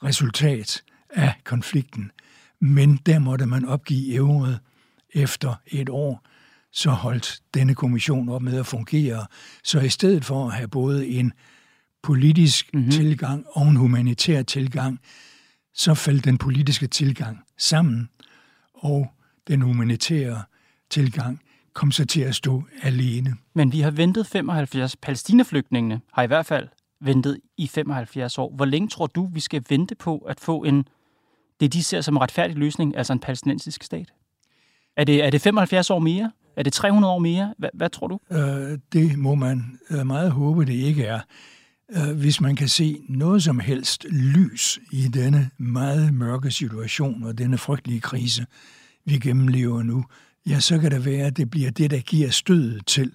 resultat 0.04 0.84
af 1.10 1.34
konflikten. 1.44 2.12
Men 2.60 3.00
der 3.06 3.20
måtte 3.20 3.46
man 3.46 3.66
opgive 3.66 4.14
evnet 4.14 4.60
efter 5.14 5.56
et 5.68 5.90
år, 5.90 6.26
så 6.76 6.92
holdt 6.92 7.40
denne 7.54 7.76
kommission 7.76 8.30
op 8.30 8.42
med 8.42 8.60
at 8.60 8.66
fungere. 8.66 9.26
Så 9.64 9.80
i 9.80 9.90
stedet 9.90 10.26
for 10.26 10.48
at 10.48 10.54
have 10.54 10.68
både 10.68 11.08
en 11.08 11.34
politisk 12.04 12.74
mm-hmm. 12.74 12.92
tilgang 12.92 13.46
og 13.52 13.68
en 13.68 13.76
humanitær 13.76 14.42
tilgang, 14.42 15.00
så 15.74 15.94
faldt 15.94 16.26
den 16.26 16.38
politiske 16.38 16.88
tilgang 16.88 17.40
sammen, 17.58 18.10
og 18.74 19.08
den 19.48 19.62
humanitære 19.62 20.44
tilgang 20.90 21.42
kom 21.74 21.92
så 21.92 22.06
til 22.06 22.22
at 22.22 22.36
stå 22.36 22.64
alene. 22.82 23.36
Men 23.54 23.72
vi 23.72 23.82
har 23.82 23.92
ventet 23.92 24.28
75. 24.28 24.96
Palæstinaflygtningene 24.96 26.02
har 26.14 26.24
i 26.24 26.28
hvert 26.28 26.46
fald 26.46 26.68
ventet 27.00 27.40
i 27.58 27.68
75 27.68 28.38
år. 28.38 28.54
Hvor 28.56 28.66
længe 28.66 28.88
tror 28.88 29.08
du, 29.08 29.30
vi 29.34 29.40
skal 29.40 29.64
vente 29.70 29.96
på 29.96 30.18
at 30.18 30.40
få 30.40 30.64
en, 30.64 30.88
det 31.60 31.74
de 31.74 31.84
ser 31.84 32.02
som 32.02 32.16
en 32.16 32.22
retfærdig 32.22 32.56
løsning, 32.58 32.98
altså 32.98 33.14
en 33.14 33.20
palæstinensisk 33.20 33.84
stat? 33.84 34.14
Er 34.98 35.04
det, 35.04 35.24
er 35.24 35.30
det 35.30 35.42
75 35.42 35.90
år 35.90 36.00
mere? 36.00 36.32
Er 36.56 36.64
det 36.64 36.74
300 36.74 37.14
år 37.14 37.20
mere? 37.20 37.54
Hvad, 37.58 37.70
hvad 37.74 37.90
tror 37.90 38.08
du? 38.08 38.20
Øh, 38.32 38.80
det 38.94 39.18
må 39.18 39.36
man 39.36 39.80
øh, 39.90 40.08
meget 40.08 40.32
håbe, 40.32 40.66
det 40.66 40.74
ikke 40.74 41.04
er. 41.04 41.20
Øh, 41.96 42.18
hvis 42.18 42.42
man 42.42 42.56
kan 42.56 42.68
se 42.68 43.02
noget 43.10 43.44
som 43.44 43.60
helst 43.60 44.06
lys 44.10 44.80
i 44.92 45.08
denne 45.08 45.50
meget 45.58 46.14
mørke 46.14 46.52
situation 46.52 47.24
og 47.24 47.38
denne 47.38 47.58
frygtelige 47.58 48.02
krise, 48.02 48.46
vi 49.06 49.20
gennemlever 49.20 49.84
nu, 49.84 50.06
ja, 50.48 50.60
så 50.60 50.80
kan 50.80 50.92
det 50.92 51.06
være, 51.06 51.26
at 51.26 51.38
det 51.38 51.50
bliver 51.50 51.72
det, 51.72 51.92
der 51.92 52.00
giver 52.00 52.30
stødet 52.30 52.88
til, 52.88 53.12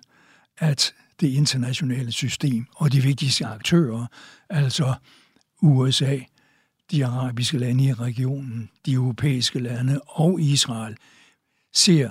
at 0.59 0.95
det 1.21 1.29
internationale 1.29 2.13
system 2.13 2.67
og 2.77 2.93
de 2.93 3.01
vigtigste 3.01 3.47
aktører, 3.47 4.07
altså 4.51 4.95
USA, 5.63 6.19
de 6.91 7.07
arabiske 7.07 7.59
lande 7.59 7.85
i 7.85 7.93
regionen, 7.93 8.71
de 8.87 8.93
europæiske 8.93 9.59
lande 9.59 10.01
og 10.07 10.41
Israel, 10.41 10.97
ser 11.73 12.11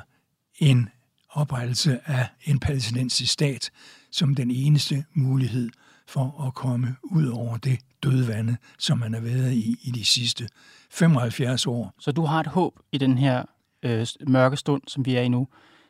en 0.60 0.90
oprettelse 1.30 2.00
af 2.06 2.28
en 2.46 2.60
palæstinensisk 2.60 3.34
stat 3.34 3.72
som 4.12 4.36
den 4.36 4.52
eneste 4.52 5.06
mulighed 5.14 5.70
for 6.08 6.46
at 6.48 6.54
komme 6.54 6.96
ud 7.04 7.28
over 7.28 7.58
det 7.58 7.80
dødvande, 8.04 8.58
som 8.80 8.98
man 8.98 9.14
har 9.14 9.22
været 9.22 9.54
i 9.54 9.76
i 9.84 9.92
de 9.92 10.06
sidste 10.06 10.50
75 10.90 11.68
år. 11.68 11.94
Så 12.00 12.12
du 12.12 12.26
har 12.26 12.40
et 12.40 12.48
håb 12.48 12.80
i 12.92 12.98
den 12.98 13.18
her 13.18 13.44
øh, 13.84 14.08
mørke 14.28 14.58
stund, 14.58 14.82
som 14.88 15.06
vi 15.06 15.16
er 15.16 15.22
i 15.22 15.28
nu. 15.28 15.48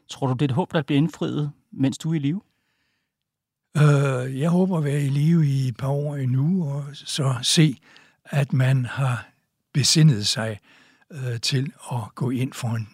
Tror 0.10 0.28
du, 0.28 0.34
det 0.34 0.42
er 0.42 0.46
et 0.46 0.52
håb, 0.52 0.74
der 0.74 0.82
bliver 0.82 0.98
indfriet, 0.98 1.52
mens 1.72 1.98
du 1.98 2.12
er 2.12 2.16
i 2.16 2.20
live? 2.20 2.42
Øh, 3.78 4.40
jeg 4.40 4.50
håber 4.50 4.78
at 4.78 4.84
være 4.84 5.02
i 5.02 5.10
live 5.10 5.48
i 5.48 5.68
et 5.68 5.78
par 5.78 5.88
år 5.88 6.16
endnu, 6.16 6.70
og 6.70 6.86
så 6.94 7.36
se, 7.42 7.78
at 8.26 8.54
man 8.54 8.86
har 8.86 9.30
besindet 9.74 10.28
sig 10.28 10.60
øh, 11.12 11.40
til 11.40 11.74
at 11.92 12.16
gå 12.16 12.30
ind 12.30 12.54
for 12.54 12.68
en 12.68 12.90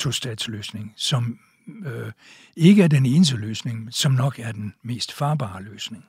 to-statsløsning, 0.00 0.92
som 0.96 1.38
øh, 1.86 2.12
ikke 2.56 2.82
er 2.82 2.88
den 2.88 3.06
eneste 3.06 3.36
løsning, 3.36 3.94
som 3.94 4.12
nok 4.12 4.38
er 4.38 4.52
den 4.52 4.74
mest 4.82 5.12
farbare 5.12 5.62
løsning. 5.62 6.04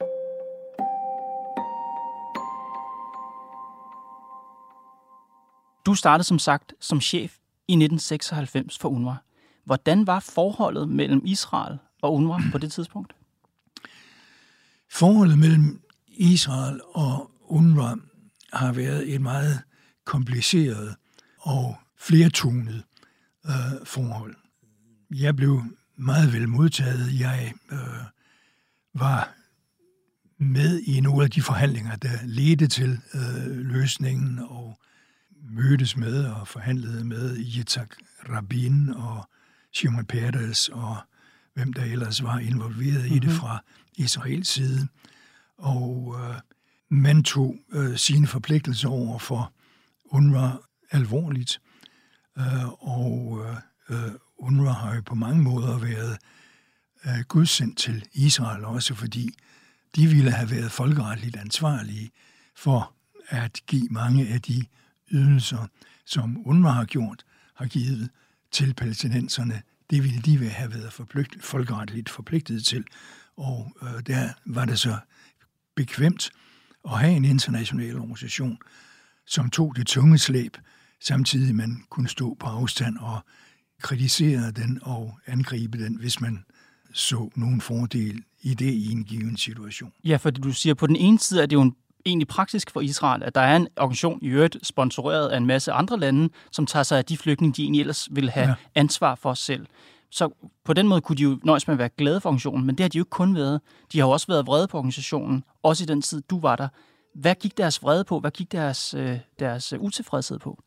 Du 5.86 5.96
startede 5.96 6.28
som 6.28 6.40
sagt 6.40 6.74
som 6.80 7.02
chef 7.02 7.38
i 7.68 7.74
1996 7.74 8.78
for 8.78 8.90
UNRWA. 8.90 9.16
Hvordan 9.66 10.08
var 10.08 10.20
forholdet 10.20 10.90
mellem 10.90 11.22
Israel 11.26 11.78
og 12.02 12.14
UNRWA 12.14 12.42
på 12.52 12.58
det 12.58 12.72
tidspunkt? 12.72 13.16
Forholdet 14.92 15.40
mellem 15.40 15.82
Israel 16.08 16.82
og 16.94 17.32
UNRWA 17.48 17.96
har 18.54 18.72
været 18.74 19.14
et 19.14 19.22
meget 19.22 19.62
kompliceret 20.06 20.96
og 21.40 21.76
flertonet 21.98 22.84
øh, 23.46 23.86
forhold. 23.86 24.36
Jeg 25.16 25.36
blev 25.36 25.64
meget 25.96 26.34
vel 26.34 26.50
modtaget. 26.50 27.20
Jeg 27.20 27.54
øh, 27.72 28.04
var 28.94 29.34
med 30.38 30.80
i 30.80 31.00
nogle 31.00 31.24
af 31.24 31.32
de 31.32 31.42
forhandlinger, 31.42 31.96
der 31.96 32.20
ledte 32.24 32.68
til 32.68 33.00
øh, 33.14 33.58
løsningen, 33.58 34.40
og 34.40 34.80
mødtes 35.50 35.98
med 35.98 36.26
og 36.26 36.48
forhandlede 36.48 37.06
med 37.06 37.38
Yitzhak 37.38 37.96
Rabin 38.30 38.90
og 38.90 39.30
Shimon 39.74 40.06
Peres 40.06 40.70
og 40.70 40.98
hvem 41.54 41.74
der 41.74 41.84
ellers 41.84 42.24
var 42.24 42.40
involveret 42.40 43.02
mm-hmm. 43.02 43.16
i 43.16 43.20
det 43.20 43.30
mhm. 43.30 43.38
fra 43.38 43.64
Israels 43.98 44.48
side. 44.48 44.88
Og 45.58 46.16
øh, 46.20 46.36
man 46.90 47.24
tog 47.24 47.56
øh, 47.74 47.98
sine 47.98 48.28
forpligtelser 48.28 48.90
over 48.90 49.20
for 49.20 49.54
UNRWA 50.06 50.52
alvorligt. 50.92 51.62
Øh, 52.38 52.88
og 52.88 53.46
øh, 53.90 54.06
øh 54.06 54.12
UNRWA 54.42 54.72
har 54.72 54.96
jo 54.96 55.02
på 55.02 55.16
mange 55.16 55.42
måder 55.42 55.78
været 55.78 56.18
øh, 57.06 57.20
gudsendt 57.28 57.78
til 57.78 58.06
Israel 58.14 58.66
også, 58.66 58.96
fordi 58.96 59.36
de 59.96 60.08
ville 60.08 60.32
have 60.32 60.52
været 60.52 60.72
folkeretligt 60.72 61.36
ansvarlige 61.36 62.12
for 62.56 62.94
at 63.28 63.60
give 63.68 63.88
mange 63.92 64.28
af 64.28 64.42
de 64.42 64.66
ydelser, 65.12 65.68
som 66.06 66.48
UNRWA 66.48 66.72
har 66.72 66.86
gjort, 66.86 67.26
har 67.56 67.66
givet 67.66 68.10
til 68.52 68.74
palæstinenserne. 68.74 69.62
Det 69.90 70.04
ville 70.04 70.22
de 70.22 70.50
have 70.50 70.74
været 70.74 70.94
forpligt, 70.94 71.44
folkeretligt 71.44 72.10
forpligtet 72.10 72.66
til. 72.66 72.84
Og 73.38 73.76
øh, 73.82 74.02
der 74.08 74.30
var 74.46 74.66
det 74.66 74.80
så 74.80 74.98
bekvemt 75.76 76.32
at 76.86 77.00
have 77.00 77.14
en 77.14 77.26
international 77.26 78.00
organisation, 78.00 78.58
som 79.26 79.50
tog 79.50 79.76
det 79.76 79.88
tunge 79.88 80.18
slæb, 80.18 80.58
samtidig 81.00 81.56
man 81.56 81.84
kunne 81.90 82.10
stå 82.10 82.38
på 82.40 82.48
afstand 82.48 82.98
og 82.98 83.26
kritisere 83.82 84.52
den 84.52 84.80
og 84.82 85.18
angribe 85.28 85.84
den, 85.84 85.96
hvis 85.96 86.22
man 86.22 86.46
så 86.94 87.30
nogen 87.36 87.62
fordel 87.62 88.24
i 88.42 88.54
det 88.54 88.74
i 88.74 88.92
en 88.92 89.04
given 89.04 89.38
situation. 89.38 89.94
Ja, 90.04 90.16
fordi 90.16 90.42
du 90.42 90.52
siger, 90.52 90.74
på 90.74 90.88
den 90.88 90.96
ene 90.96 91.20
side 91.20 91.42
er 91.42 91.46
det 91.46 91.56
jo 91.56 91.62
en 91.62 91.76
egentlig 92.06 92.28
praktisk 92.28 92.72
for 92.72 92.82
Israel, 92.82 93.24
at 93.24 93.36
der 93.36 93.42
er 93.42 93.56
en 93.56 93.68
organisation 93.78 94.20
i 94.22 94.28
øvrigt 94.28 94.58
sponsoreret 94.64 95.30
af 95.30 95.38
en 95.38 95.46
masse 95.46 95.72
andre 95.72 96.00
lande, 96.00 96.30
som 96.52 96.66
tager 96.66 96.84
sig 96.84 96.98
af 96.98 97.06
de 97.06 97.18
flygtninge, 97.18 97.54
de 97.54 97.64
egentlig 97.64 97.80
ellers 97.80 98.08
vil 98.12 98.30
have 98.30 98.48
ja. 98.48 98.56
ansvar 98.76 99.16
for 99.16 99.34
selv. 99.34 99.68
Så 100.10 100.30
på 100.66 100.74
den 100.74 100.88
måde 100.88 101.02
kunne 101.02 101.16
de 101.16 101.24
jo 101.24 101.40
nøjes 101.44 101.68
med 101.68 101.74
at 101.74 101.80
være 101.80 101.90
glade 101.90 102.22
for 102.22 102.30
organisationen, 102.30 102.66
men 102.66 102.76
det 102.76 102.84
har 102.84 102.90
de 102.90 102.98
jo 102.98 103.02
ikke 103.02 103.10
kun 103.10 103.36
været. 103.36 103.62
De 103.94 104.00
har 104.00 104.06
jo 104.06 104.12
også 104.12 104.28
været 104.28 104.48
vrede 104.48 104.68
på 104.68 104.78
organisationen, 104.78 105.44
også 105.64 105.84
i 105.84 105.86
den 105.86 106.02
tid, 106.02 106.22
du 106.30 106.40
var 106.40 106.56
der. 106.56 106.68
Hvad 107.16 107.36
gik 107.36 107.58
deres 107.58 107.84
vrede 107.84 108.04
på? 108.04 108.20
Hvad 108.20 108.32
gik 108.32 108.52
deres, 108.52 108.94
øh, 108.94 109.20
deres 109.40 109.74
utilfredshed 109.80 110.40
på? 110.40 110.64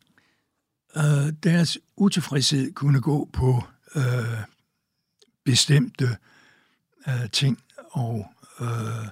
Øh, 0.97 1.33
deres 1.43 1.77
utilfredshed 1.95 2.73
kunne 2.73 3.01
gå 3.01 3.29
på 3.33 3.63
øh, 3.95 4.03
bestemte 5.45 6.17
øh, 7.07 7.29
ting 7.31 7.59
og 7.91 8.27
øh, 8.61 9.07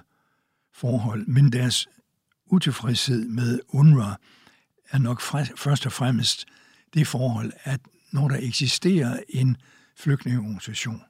forhold, 0.74 1.26
men 1.26 1.52
deres 1.52 1.88
utilfredshed 2.46 3.28
med 3.28 3.60
UNRWA 3.68 4.16
er 4.90 4.98
nok 4.98 5.20
først 5.56 5.86
og 5.86 5.92
fremmest 5.92 6.46
det 6.94 7.06
forhold, 7.06 7.52
at 7.62 7.80
når 8.12 8.28
der 8.28 8.38
eksisterer 8.40 9.20
en 9.28 9.56
flygtningeorganisation 9.96 11.02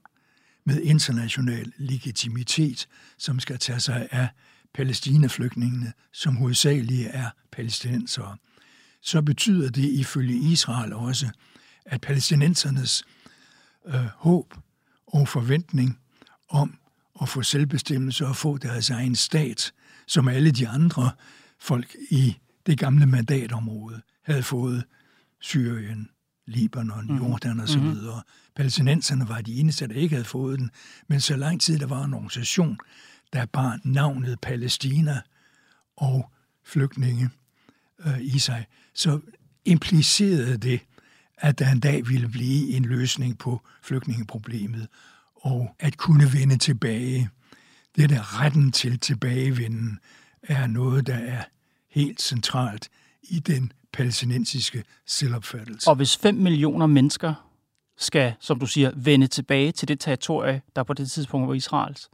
med 0.65 0.81
international 0.81 1.73
legitimitet, 1.77 2.89
som 3.19 3.41
skal 3.41 3.59
tage 3.59 3.81
sig 3.81 4.09
af 4.11 4.29
palæstinaflygtningene, 4.75 5.93
som 6.13 6.37
hovedsageligt 6.37 7.11
er 7.13 7.31
palæstinensere, 7.53 8.37
så 9.05 9.23
betyder 9.23 9.71
det 9.71 9.85
ifølge 9.85 10.37
Israel 10.37 10.93
også, 10.93 11.31
at 11.85 12.01
palæstinensernes 12.01 13.05
øh, 13.87 14.05
håb 14.17 14.55
og 15.07 15.29
forventning 15.29 15.99
om 16.49 16.79
at 17.23 17.29
få 17.29 17.43
selvbestemmelse 17.43 18.27
og 18.27 18.37
få 18.37 18.59
deres 18.59 18.91
egen 18.91 19.15
stat, 19.17 19.73
som 20.07 20.29
alle 20.29 20.51
de 20.51 20.69
andre 20.69 21.11
folk 21.59 21.97
i 22.11 22.37
det 22.67 22.79
gamle 22.79 23.07
mandatområde 23.07 24.01
havde 24.23 24.43
fået 24.43 24.85
Syrien, 25.41 26.09
Libanon, 26.47 27.07
mm. 27.07 27.17
Jordan 27.17 27.61
og 27.61 27.69
så 27.69 27.79
mhm. 27.79 27.95
videre. 27.95 28.23
Palæstinenserne 28.57 29.29
var 29.29 29.41
de 29.41 29.55
eneste, 29.61 29.87
der 29.87 29.95
ikke 29.95 30.15
havde 30.15 30.29
fået 30.29 30.59
den, 30.59 30.71
men 31.09 31.21
så 31.21 31.37
lang 31.37 31.61
tid 31.61 31.79
der 31.79 31.87
var 31.87 32.05
en 32.05 32.15
organisation, 32.15 32.79
der 33.33 33.47
bar 33.47 33.81
navnet 33.85 34.41
Palæstina 34.41 35.21
og 35.97 36.31
flygtninge 36.65 37.31
øh, 38.07 38.21
i 38.21 38.39
sig, 38.39 38.67
så 38.95 39.21
implicerede 39.65 40.57
det, 40.57 40.81
at 41.39 41.59
der 41.59 41.71
en 41.71 41.81
dag 41.81 42.09
ville 42.09 42.29
blive 42.29 42.69
en 42.69 42.85
løsning 42.85 43.39
på 43.39 43.61
flygtningeproblemet, 43.83 44.89
og 45.35 45.75
at 45.79 45.97
kunne 45.97 46.33
vende 46.33 46.59
tilbage. 46.59 47.31
Det 47.97 48.11
der 48.11 48.41
retten 48.41 48.73
til 48.73 48.99
tilbagevenden 48.99 49.99
er 50.43 50.67
noget, 50.67 51.07
der 51.07 51.15
er 51.15 51.43
helt 51.91 52.23
centralt 52.23 52.89
i 53.23 53.39
den 53.39 53.73
palæstinensiske 53.93 54.85
selvopfattelse. 55.07 55.91
Og 55.91 55.97
hvis 55.97 56.17
5 56.17 56.35
millioner 56.35 56.87
mennesker 56.87 57.35
skal, 57.97 58.35
som 58.41 58.61
du 58.61 58.67
siger, 58.67 58.91
vende 58.97 59.27
tilbage 59.27 59.73
til 59.73 59.89
det 59.89 60.01
territorie, 60.01 60.63
der 60.77 60.83
på 60.83 60.93
det 60.93 61.11
tidspunkt 61.11 61.49
var 61.49 61.55
Israels, 61.55 62.09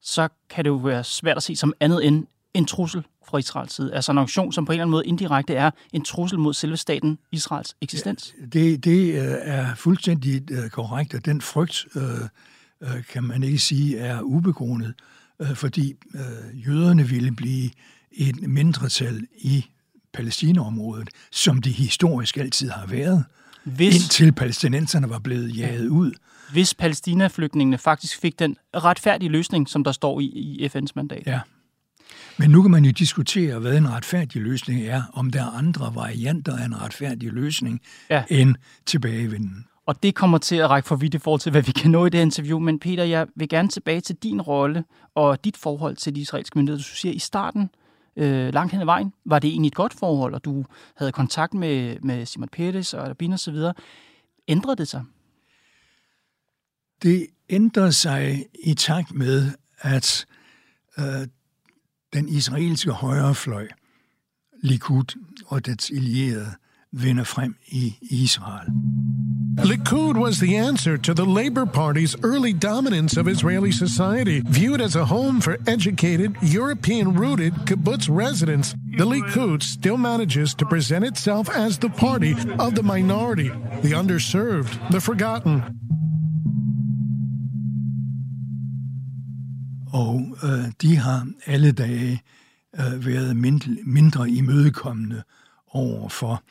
så 0.00 0.28
kan 0.50 0.64
det 0.64 0.68
jo 0.70 0.76
være 0.76 1.04
svært 1.04 1.36
at 1.36 1.42
se 1.42 1.56
som 1.56 1.72
andet 1.80 2.06
end 2.06 2.26
en 2.54 2.64
trussel 2.64 3.02
fra 3.28 3.38
Israels 3.38 3.74
side. 3.74 3.94
Altså 3.94 4.12
en 4.12 4.18
aktion, 4.18 4.52
som 4.52 4.64
på 4.64 4.72
en 4.72 4.74
eller 4.74 4.84
anden 4.84 4.90
måde 4.90 5.06
indirekte 5.06 5.54
er 5.54 5.70
en 5.92 6.04
trussel 6.04 6.38
mod 6.38 6.54
selve 6.54 6.76
staten 6.76 7.18
Israels 7.32 7.76
eksistens. 7.80 8.34
Ja, 8.40 8.46
det, 8.46 8.84
det 8.84 9.14
øh, 9.14 9.34
er 9.40 9.74
fuldstændig 9.74 10.50
øh, 10.50 10.70
korrekt, 10.70 11.14
at 11.14 11.24
den 11.24 11.40
frygt, 11.40 11.86
øh, 11.96 13.04
kan 13.12 13.24
man 13.24 13.42
ikke 13.42 13.58
sige, 13.58 13.98
er 13.98 14.20
ubegrundet, 14.20 14.94
øh, 15.40 15.54
fordi 15.54 15.94
øh, 16.14 16.68
jøderne 16.68 17.08
ville 17.08 17.32
blive 17.32 17.70
et 18.12 18.48
mindretal 18.48 19.26
i 19.38 19.66
Palæstinaområdet, 20.12 21.08
som 21.30 21.62
det 21.62 21.72
historisk 21.72 22.36
altid 22.36 22.70
har 22.70 22.86
været, 22.86 23.24
hvis, 23.64 23.94
indtil 23.94 24.32
palæstinenserne 24.32 25.10
var 25.10 25.18
blevet 25.18 25.56
jaget 25.56 25.88
ud. 25.88 26.12
Hvis 26.52 26.74
palæstinaflygtningene 26.74 27.78
faktisk 27.78 28.20
fik 28.20 28.38
den 28.38 28.56
retfærdige 28.76 29.28
løsning, 29.28 29.68
som 29.68 29.84
der 29.84 29.92
står 29.92 30.20
i, 30.20 30.24
i 30.24 30.66
FN's 30.66 30.92
mandat. 30.94 31.26
Ja. 31.26 31.40
Men 32.38 32.50
nu 32.50 32.62
kan 32.62 32.70
man 32.70 32.84
jo 32.84 32.90
diskutere, 32.90 33.58
hvad 33.58 33.76
en 33.76 33.90
retfærdig 33.90 34.42
løsning 34.42 34.82
er, 34.82 35.02
om 35.12 35.30
der 35.30 35.40
er 35.40 35.50
andre 35.50 35.92
varianter 35.94 36.56
af 36.56 36.64
en 36.64 36.82
retfærdig 36.82 37.32
løsning 37.32 37.80
ja. 38.10 38.24
end 38.28 38.54
tilbagevenden. 38.86 39.66
Og 39.86 40.02
det 40.02 40.14
kommer 40.14 40.38
til 40.38 40.56
at 40.56 40.70
række 40.70 40.88
for 40.88 40.96
vidt 40.96 41.14
i 41.14 41.18
forhold 41.18 41.40
til, 41.40 41.50
hvad 41.50 41.62
vi 41.62 41.72
kan 41.72 41.90
nå 41.90 42.06
i 42.06 42.10
det 42.10 42.22
interview. 42.22 42.58
Men 42.58 42.78
Peter, 42.78 43.04
jeg 43.04 43.26
vil 43.36 43.48
gerne 43.48 43.68
tilbage 43.68 44.00
til 44.00 44.16
din 44.16 44.40
rolle 44.40 44.84
og 45.14 45.44
dit 45.44 45.56
forhold 45.56 45.96
til 45.96 46.14
de 46.14 46.20
israelske 46.20 46.58
myndigheder. 46.58 46.82
Du 46.82 46.96
siger, 46.96 47.12
i 47.12 47.18
starten 47.18 47.70
øh, 48.16 48.54
langt 48.54 48.72
hen 48.72 48.80
ad 48.80 48.84
vejen, 48.84 49.12
var 49.24 49.38
det 49.38 49.50
egentlig 49.50 49.68
et 49.68 49.74
godt 49.74 49.94
forhold, 49.94 50.34
og 50.34 50.44
du 50.44 50.64
havde 50.96 51.12
kontakt 51.12 51.54
med, 51.54 51.96
med 52.00 52.26
Simon 52.26 52.48
Peres 52.48 52.94
og 52.94 53.08
Rabin 53.08 53.32
og 53.32 53.38
så 53.38 53.50
videre. 53.50 53.74
Ændrede 54.48 54.76
det 54.76 54.88
sig? 54.88 55.04
Det 57.02 57.26
ændrede 57.50 57.92
sig 57.92 58.46
i 58.64 58.74
takt 58.74 59.14
med, 59.14 59.50
at 59.80 60.26
øh, 60.98 61.26
den 62.12 62.28
israelske 62.28 62.90
højrefløj, 62.90 63.68
Likud 64.62 65.18
og 65.46 65.66
dets 65.66 65.90
allierede, 65.90 66.50
vinder 66.92 67.24
frem 67.24 67.56
i 67.68 67.94
Israel. 68.02 68.68
Likud 69.64 70.16
was 70.16 70.38
the 70.38 70.56
answer 70.56 70.96
to 70.96 71.14
the 71.14 71.24
Labor 71.24 71.64
Party's 71.64 72.14
early 72.22 72.52
dominance 72.52 73.20
of 73.20 73.28
Israeli 73.28 73.72
society. 73.72 74.42
Viewed 74.46 74.80
as 74.80 74.96
a 74.96 75.04
home 75.04 75.40
for 75.40 75.56
educated, 75.66 76.30
European-rooted 76.42 77.52
kibbutz 77.66 78.08
residents, 78.08 78.74
the 78.98 79.04
Likud 79.04 79.62
still 79.62 79.96
manages 79.96 80.54
to 80.54 80.66
present 80.66 81.04
itself 81.04 81.48
as 81.50 81.78
the 81.78 81.90
party 81.90 82.34
of 82.58 82.74
the 82.74 82.82
minority, 82.82 83.50
the 83.82 83.94
underserved, 83.94 84.90
the 84.90 85.00
forgotten. 85.00 85.62
Og 89.92 90.36
øh, 90.44 90.72
de 90.82 90.96
har 90.96 91.28
alle 91.46 91.72
dage 91.72 92.22
øh, 92.80 93.06
været 93.06 93.36
mindre, 93.36 93.76
mindre 93.84 94.30
imødekommende 94.30 95.22
over 95.68 96.08
for 96.08 96.42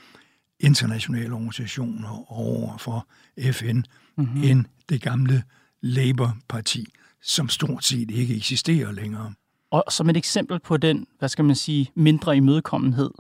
internationale 0.60 1.34
organisationer 1.34 2.32
over 2.32 2.78
for 2.78 3.08
FN 3.52 3.82
mm-hmm. 4.18 4.44
end 4.44 4.66
det 4.90 5.02
gamle 5.02 5.44
Labour-parti, 5.82 6.86
som 7.22 7.50
stort 7.50 7.86
set 7.86 8.12
ikke 8.12 8.36
eksisterer 8.36 8.92
længere. 8.92 9.34
Og 9.72 9.84
som 9.90 10.10
et 10.10 10.18
eksempel 10.18 10.60
på 10.60 10.78
den, 10.78 11.08
hvad 11.20 11.30
skal 11.30 11.46
man 11.46 11.56
sige, 11.56 11.92
mindre 11.96 12.38
imødekommenhed, 12.38 13.12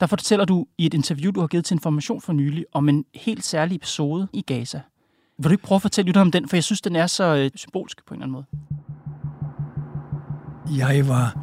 der 0.00 0.06
fortæller 0.06 0.44
du 0.44 0.66
i 0.78 0.86
et 0.86 0.94
interview, 0.94 1.32
du 1.32 1.40
har 1.40 1.46
givet 1.46 1.64
til 1.64 1.74
Information 1.74 2.20
for 2.20 2.32
nylig, 2.32 2.64
om 2.72 2.88
en 2.88 3.04
helt 3.14 3.44
særlig 3.44 3.76
episode 3.76 4.28
i 4.32 4.40
Gaza. 4.40 4.80
Vil 5.38 5.44
du 5.44 5.50
ikke 5.50 5.64
prøve 5.64 5.76
at 5.76 5.82
fortælle 5.82 6.08
lidt 6.08 6.16
om 6.16 6.30
den, 6.30 6.48
for 6.48 6.56
jeg 6.56 6.64
synes, 6.64 6.80
den 6.80 6.96
er 6.96 7.06
så 7.06 7.36
øh, 7.36 7.50
symbolsk 7.54 8.06
på 8.06 8.14
en 8.14 8.22
eller 8.22 8.24
anden 8.24 8.32
måde. 8.32 8.44
Jeg 10.70 11.08
var 11.08 11.38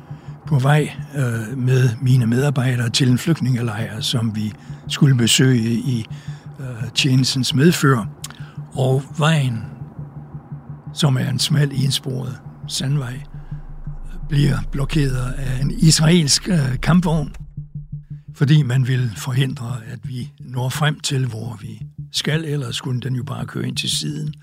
på 0.47 0.59
vej 0.59 0.91
øh, 1.15 1.57
med 1.57 1.89
mine 2.01 2.25
medarbejdere 2.25 2.89
til 2.89 3.09
en 3.09 3.17
flygtningelejr, 3.17 3.99
som 3.99 4.35
vi 4.35 4.53
skulle 4.87 5.15
besøge 5.15 5.71
i 5.71 6.05
øh, 6.59 6.91
tjenestens 6.95 7.53
medfører. 7.53 8.05
Og 8.73 9.03
vejen, 9.17 9.61
som 10.93 11.17
er 11.17 11.29
en 11.29 11.39
smal 11.39 11.71
ensporet 11.73 12.39
sandvej, 12.67 13.19
bliver 14.29 14.57
blokeret 14.71 15.33
af 15.37 15.61
en 15.61 15.71
israelsk 15.71 16.49
øh, 16.49 16.79
kampvogn, 16.81 17.35
fordi 18.35 18.63
man 18.63 18.87
vil 18.87 19.11
forhindre, 19.17 19.77
at 19.87 19.99
vi 20.03 20.31
når 20.39 20.69
frem 20.69 20.99
til, 20.99 21.25
hvor 21.25 21.57
vi 21.61 21.81
skal, 22.11 22.45
ellers 22.45 22.75
skulle 22.75 23.01
den 23.01 23.15
jo 23.15 23.23
bare 23.23 23.45
køre 23.45 23.67
ind 23.67 23.77
til 23.77 23.89
siden. 23.89 24.33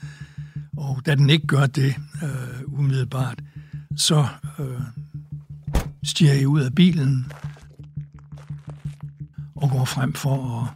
Og 0.76 1.00
da 1.06 1.14
den 1.14 1.30
ikke 1.30 1.46
gør 1.46 1.66
det 1.66 1.94
øh, 2.22 2.78
umiddelbart, 2.78 3.38
så 3.96 4.26
øh, 4.58 4.80
stiger 6.02 6.34
jeg 6.34 6.48
ud 6.48 6.60
af 6.60 6.74
bilen 6.74 7.32
og 9.54 9.70
går 9.70 9.84
frem 9.84 10.12
for 10.12 10.60
at 10.60 10.68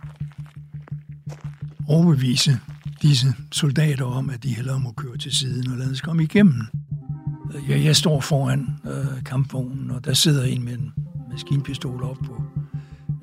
overbevise 1.88 2.60
disse 3.02 3.34
soldater 3.52 4.04
om, 4.04 4.30
at 4.30 4.42
de 4.42 4.54
hellere 4.54 4.80
må 4.80 4.92
køre 4.92 5.16
til 5.16 5.36
siden 5.36 5.70
og 5.70 5.78
lade 5.78 5.90
os 5.90 6.00
komme 6.00 6.22
igennem. 6.22 6.62
Jeg, 7.68 7.84
jeg 7.84 7.96
står 7.96 8.20
foran 8.20 8.68
øh, 8.84 9.24
kampvognen, 9.24 9.90
og 9.90 10.04
der 10.04 10.14
sidder 10.14 10.44
en 10.44 10.64
med 10.64 10.72
en 10.72 10.92
maskinpistol 11.30 12.02
op 12.02 12.16
på 12.16 12.42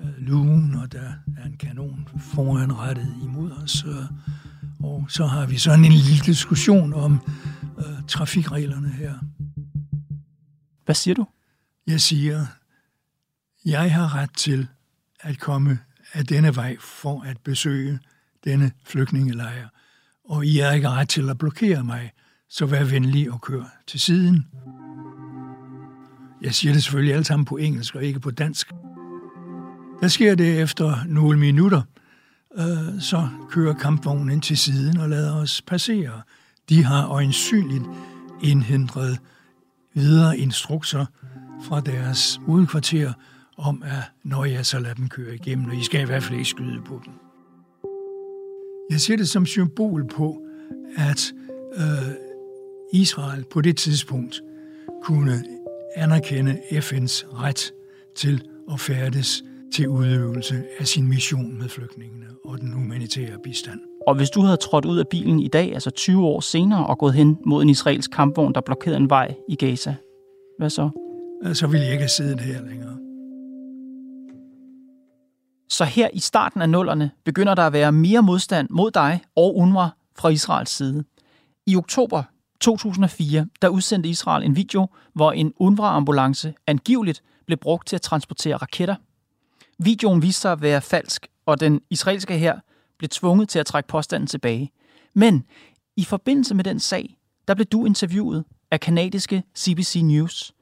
øh, 0.01 0.27
lugen, 0.27 0.75
og 0.75 0.91
der 0.91 1.11
er 1.37 1.45
en 1.45 1.57
kanon 1.59 2.07
foran 2.17 2.77
rettet 2.77 3.15
imod 3.23 3.51
os. 3.51 3.85
Øh, 3.87 4.05
og 4.79 5.05
så 5.09 5.25
har 5.25 5.45
vi 5.45 5.57
sådan 5.57 5.85
en 5.85 5.91
lille 5.91 6.23
diskussion 6.25 6.93
om 6.93 7.19
øh, 7.77 8.03
trafikreglerne 8.07 8.89
her. 8.89 9.13
Hvad 10.91 10.95
siger 10.95 11.15
du? 11.15 11.25
Jeg 11.87 12.01
siger, 12.01 12.45
jeg 13.65 13.93
har 13.93 14.15
ret 14.15 14.33
til 14.37 14.67
at 15.19 15.39
komme 15.39 15.79
af 16.13 16.25
denne 16.25 16.55
vej 16.55 16.77
for 16.79 17.21
at 17.21 17.37
besøge 17.43 17.99
denne 18.43 18.71
flygtningelejr, 18.85 19.67
og 20.25 20.45
I 20.45 20.57
har 20.57 20.71
ikke 20.71 20.89
ret 20.89 21.09
til 21.09 21.29
at 21.29 21.37
blokere 21.37 21.83
mig, 21.83 22.11
så 22.49 22.65
vær 22.65 22.83
venlig 22.83 23.31
og 23.31 23.41
kør 23.41 23.63
til 23.87 23.99
siden. 23.99 24.47
Jeg 26.41 26.53
siger 26.55 26.73
det 26.73 26.83
selvfølgelig 26.83 27.15
alt 27.15 27.27
sammen 27.27 27.45
på 27.45 27.57
engelsk 27.57 27.95
og 27.95 28.03
ikke 28.03 28.19
på 28.19 28.31
dansk. 28.31 28.71
Der 30.01 30.07
sker 30.07 30.35
det 30.35 30.61
efter 30.61 31.05
nogle 31.05 31.39
minutter, 31.39 31.81
øh, 32.55 33.01
så 33.01 33.29
kører 33.49 33.73
kampvognen 33.73 34.29
ind 34.29 34.41
til 34.41 34.57
siden 34.57 34.97
og 34.97 35.09
lader 35.09 35.35
os 35.35 35.61
passere. 35.61 36.21
De 36.69 36.83
har 36.83 37.07
øjensynligt 37.07 37.83
indhindret 38.43 39.19
videre 39.93 40.37
instrukser 40.37 41.05
fra 41.63 41.81
deres 41.81 42.41
udkvarter 42.47 43.13
om, 43.57 43.83
at 43.85 44.03
når 44.23 44.45
jeg 44.45 44.65
så 44.65 44.79
lader 44.79 44.95
dem 44.95 45.09
køre 45.09 45.35
igennem, 45.35 45.69
og 45.69 45.75
I 45.75 45.83
skal 45.83 46.01
i 46.01 46.05
hvert 46.05 46.23
fald 46.23 46.39
ikke 46.39 46.49
skyde 46.49 46.81
på 46.85 47.01
dem. 47.05 47.13
Jeg 48.89 49.01
ser 49.01 49.15
det 49.15 49.29
som 49.29 49.45
symbol 49.45 50.07
på, 50.07 50.41
at 50.97 51.33
øh, 51.75 52.13
Israel 52.93 53.45
på 53.51 53.61
det 53.61 53.77
tidspunkt 53.77 54.41
kunne 55.03 55.43
anerkende 55.95 56.61
FN's 56.71 57.41
ret 57.41 57.73
til 58.15 58.43
at 58.71 58.79
færdes 58.79 59.43
til 59.73 59.89
udøvelse 59.89 60.63
af 60.79 60.87
sin 60.87 61.07
mission 61.07 61.59
med 61.59 61.69
flygtningene 61.69 62.25
og 62.45 62.59
den 62.59 62.73
humanitære 62.73 63.37
bistand. 63.43 63.79
Og 64.07 64.15
hvis 64.15 64.29
du 64.29 64.41
havde 64.41 64.57
trådt 64.57 64.85
ud 64.85 64.97
af 64.97 65.07
bilen 65.07 65.39
i 65.39 65.47
dag, 65.47 65.73
altså 65.73 65.89
20 65.89 66.25
år 66.25 66.39
senere, 66.39 66.85
og 66.87 66.97
gået 66.97 67.13
hen 67.13 67.37
mod 67.45 67.61
en 67.63 67.69
israelsk 67.69 68.11
kampvogn, 68.11 68.53
der 68.53 68.61
blokerede 68.61 68.97
en 68.97 69.09
vej 69.09 69.35
i 69.49 69.55
Gaza, 69.55 69.95
hvad 70.57 70.69
så? 70.69 70.89
Så 71.53 71.67
ville 71.67 71.83
jeg 71.83 71.91
ikke 71.91 72.01
have 72.01 72.09
siddet 72.09 72.39
her 72.39 72.61
længere. 72.61 72.97
Så 75.69 75.85
her 75.85 76.09
i 76.13 76.19
starten 76.19 76.61
af 76.61 76.69
nullerne 76.69 77.11
begynder 77.25 77.55
der 77.55 77.63
at 77.63 77.73
være 77.73 77.91
mere 77.91 78.21
modstand 78.21 78.67
mod 78.69 78.91
dig 78.91 79.21
og 79.35 79.57
UNRWA 79.57 79.89
fra 80.17 80.29
Israels 80.29 80.69
side. 80.69 81.03
I 81.67 81.75
oktober 81.75 82.23
2004, 82.61 83.47
der 83.61 83.67
udsendte 83.67 84.09
Israel 84.09 84.43
en 84.43 84.55
video, 84.55 84.87
hvor 85.13 85.31
en 85.31 85.53
UNRWA-ambulance 85.59 86.53
angiveligt 86.67 87.23
blev 87.45 87.57
brugt 87.57 87.87
til 87.87 87.95
at 87.95 88.01
transportere 88.01 88.55
raketter. 88.55 88.95
Videoen 89.83 90.21
viste 90.21 90.41
sig 90.41 90.51
at 90.51 90.61
være 90.61 90.81
falsk, 90.81 91.27
og 91.45 91.59
den 91.59 91.81
israelske 91.89 92.37
her 92.37 92.59
blev 92.97 93.09
tvunget 93.09 93.49
til 93.49 93.59
at 93.59 93.65
trække 93.65 93.87
påstanden 93.87 94.27
tilbage. 94.27 94.71
Men 95.13 95.45
i 95.97 96.03
forbindelse 96.03 96.55
med 96.55 96.63
den 96.63 96.79
sag, 96.79 97.17
der 97.47 97.53
blev 97.53 97.65
du 97.65 97.85
interviewet 97.85 98.45
af 98.71 98.79
kanadiske 98.79 99.43
CBC 99.57 100.01
News. 100.03 100.53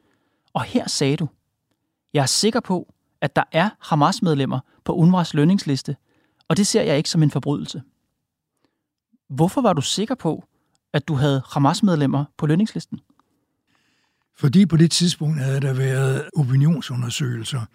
Og 0.54 0.64
her 0.64 0.88
sagde 0.88 1.18
du, 1.18 1.28
jeg 2.14 2.22
er 2.22 2.26
sikker 2.26 2.60
på, 2.60 2.94
at 3.22 3.36
der 3.36 3.44
er 3.52 3.70
Hamas-medlemmer 3.80 4.60
på 4.84 4.94
UNRWA's 4.94 5.32
lønningsliste, 5.34 5.96
og 6.48 6.58
det 6.58 6.68
ser 6.68 6.82
jeg 6.82 6.98
ikke 6.98 7.10
som 7.10 7.24
en 7.24 7.32
forbrydelse. 7.32 7.82
Hvorfor 9.30 9.62
var 9.62 9.74
du 9.74 9.82
sikker 9.82 10.16
på, 10.16 10.44
at 10.94 11.08
du 11.08 11.14
havde 11.14 11.42
Hamas-medlemmer 11.46 12.26
på 12.38 12.46
lønningslisten? 12.46 13.00
Fordi 14.36 14.66
på 14.66 14.78
det 14.78 14.92
tidspunkt 14.92 15.40
havde 15.40 15.62
der 15.62 15.74
været 15.74 16.30
opinionsundersøgelser 16.36 17.66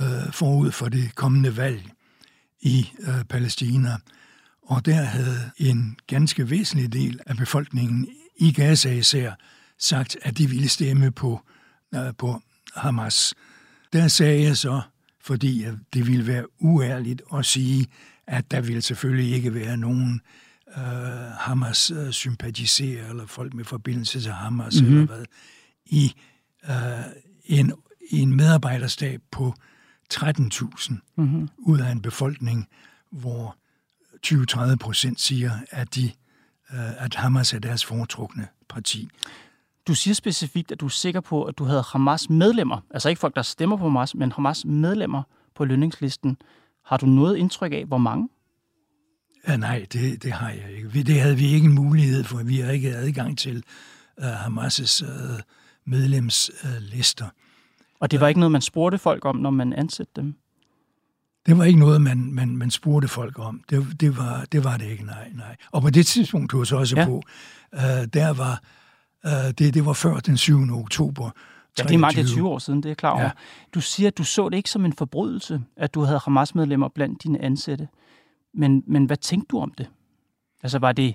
øh, 0.00 0.32
forud 0.32 0.70
for 0.70 0.88
det 0.88 1.14
kommende 1.14 1.56
valg 1.56 1.90
i 2.60 2.88
øh, 3.00 3.24
Palæstina, 3.24 3.96
og 4.62 4.86
der 4.86 5.02
havde 5.02 5.50
en 5.56 5.96
ganske 6.06 6.50
væsentlig 6.50 6.92
del 6.92 7.20
af 7.26 7.36
befolkningen 7.36 8.08
i 8.36 8.52
Gaza 8.52 8.90
især 8.90 9.32
sagt, 9.78 10.16
at 10.22 10.38
de 10.38 10.46
ville 10.46 10.68
stemme 10.68 11.10
på, 11.10 11.40
øh, 11.94 12.14
på 12.18 12.42
Hamas. 12.74 13.34
Der 13.92 14.08
sagde 14.08 14.42
jeg 14.42 14.56
så, 14.56 14.80
fordi 15.20 15.66
det 15.94 16.06
ville 16.06 16.26
være 16.26 16.44
uærligt 16.58 17.22
at 17.34 17.46
sige, 17.46 17.86
at 18.26 18.50
der 18.50 18.60
ville 18.60 18.82
selvfølgelig 18.82 19.34
ikke 19.34 19.54
være 19.54 19.76
nogen 19.76 20.20
øh, 20.76 20.82
Hamas 21.38 21.92
sympatiserer 22.10 23.08
eller 23.10 23.26
folk 23.26 23.54
med 23.54 23.64
forbindelse 23.64 24.20
til 24.20 24.32
Hamas 24.32 24.80
mm-hmm. 24.82 24.96
eller 24.96 25.14
hvad, 25.16 25.24
i 25.86 26.14
øh, 26.70 27.04
en, 27.44 27.72
en 28.10 28.36
medarbejderstab 28.36 29.20
på 29.30 29.54
13.000 30.14 30.94
mm-hmm. 31.16 31.48
ud 31.58 31.80
af 31.80 31.90
en 31.90 32.02
befolkning, 32.02 32.68
hvor 33.10 33.56
20-30 34.26 34.76
procent 34.76 35.20
siger, 35.20 35.52
at, 35.70 35.94
de, 35.94 36.04
øh, 36.72 37.04
at 37.04 37.14
Hamas 37.14 37.54
er 37.54 37.58
deres 37.58 37.84
foretrukne 37.84 38.48
parti. 38.68 39.08
Du 39.86 39.94
siger 39.94 40.14
specifikt, 40.14 40.72
at 40.72 40.80
du 40.80 40.86
er 40.86 40.90
sikker 40.90 41.20
på, 41.20 41.44
at 41.44 41.58
du 41.58 41.64
havde 41.64 41.84
Hamas 41.92 42.30
medlemmer, 42.30 42.80
altså 42.90 43.08
ikke 43.08 43.20
folk, 43.20 43.36
der 43.36 43.42
stemmer 43.42 43.76
på 43.76 43.84
Hamas, 43.84 44.14
men 44.14 44.32
Hamas 44.32 44.64
medlemmer 44.64 45.22
på 45.54 45.64
lønningslisten. 45.64 46.36
Har 46.84 46.96
du 46.96 47.06
noget 47.06 47.36
indtryk 47.36 47.72
af, 47.72 47.84
hvor 47.84 47.98
mange? 47.98 48.28
Ja, 49.48 49.56
nej, 49.56 49.86
det, 49.92 50.22
det 50.22 50.32
har 50.32 50.50
jeg 50.50 50.72
ikke. 50.76 51.02
Det 51.02 51.20
havde 51.20 51.36
vi 51.36 51.46
ikke 51.46 51.66
en 51.66 51.74
mulighed 51.74 52.24
for. 52.24 52.42
Vi 52.42 52.60
har 52.60 52.72
ikke 52.72 52.96
adgang 52.96 53.38
til 53.38 53.64
uh, 54.18 54.24
Hamas' 54.24 55.04
uh, 55.04 55.40
medlemslister. 55.84 57.24
Uh, 57.24 57.47
og 58.00 58.10
det 58.10 58.20
var 58.20 58.28
ikke 58.28 58.40
noget, 58.40 58.52
man 58.52 58.62
spurgte 58.62 58.98
folk 58.98 59.24
om, 59.24 59.36
når 59.36 59.50
man 59.50 59.72
ansatte 59.72 60.12
dem? 60.16 60.34
Det 61.46 61.58
var 61.58 61.64
ikke 61.64 61.78
noget, 61.78 62.00
man, 62.00 62.32
man, 62.32 62.56
man 62.56 62.70
spurgte 62.70 63.08
folk 63.08 63.38
om. 63.38 63.62
Det, 63.70 64.00
det, 64.00 64.16
var, 64.16 64.44
det 64.52 64.64
var 64.64 64.76
det 64.76 64.86
ikke, 64.86 65.04
nej, 65.04 65.30
nej. 65.34 65.56
Og 65.72 65.82
på 65.82 65.90
det 65.90 66.06
tidspunkt, 66.06 66.52
du 66.52 66.64
så 66.64 66.76
også 66.76 66.96
ja. 66.96 67.04
på, 67.04 67.22
uh, 67.72 67.80
der 68.12 68.32
var, 68.32 68.62
uh, 69.24 69.50
det, 69.58 69.74
det 69.74 69.86
var 69.86 69.92
før 69.92 70.14
den 70.14 70.36
7. 70.36 70.58
oktober 70.72 71.30
Ja, 71.78 71.82
det 71.82 71.94
er 71.94 71.98
meget, 71.98 72.16
det 72.16 72.22
er 72.22 72.28
20 72.28 72.48
år 72.48 72.58
siden, 72.58 72.82
det 72.82 72.90
er 72.90 72.94
klar 72.94 73.10
over. 73.10 73.22
Ja. 73.22 73.30
Du 73.74 73.80
siger, 73.80 74.08
at 74.08 74.18
du 74.18 74.24
så 74.24 74.48
det 74.48 74.56
ikke 74.56 74.70
som 74.70 74.84
en 74.84 74.92
forbrydelse, 74.92 75.60
at 75.76 75.94
du 75.94 76.00
havde 76.00 76.20
Hamas-medlemmer 76.24 76.88
blandt 76.88 77.22
dine 77.22 77.42
ansatte. 77.42 77.88
Men, 78.54 78.84
men 78.86 79.04
hvad 79.04 79.16
tænkte 79.16 79.46
du 79.50 79.60
om 79.60 79.72
det? 79.78 79.90
Altså, 80.62 80.78
var 80.78 80.92
det, 80.92 81.14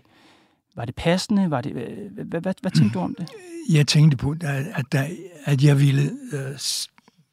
var 0.76 0.86
det 0.86 0.96
passende? 0.96 1.50
Var 1.50 1.62
det, 1.62 1.72
hvad, 1.72 2.26
hvad, 2.26 2.42
hvad, 2.42 2.54
hvad 2.62 2.72
tænkte 2.72 3.00
du 3.00 3.04
om 3.04 3.16
det? 3.16 3.28
Jeg 3.70 3.88
tænkte 3.88 4.18
på, 4.18 4.32
at, 4.32 4.86
der, 4.92 5.08
at 5.46 5.64
jeg, 5.64 5.80
ville, 5.80 6.12
øh, 6.34 6.60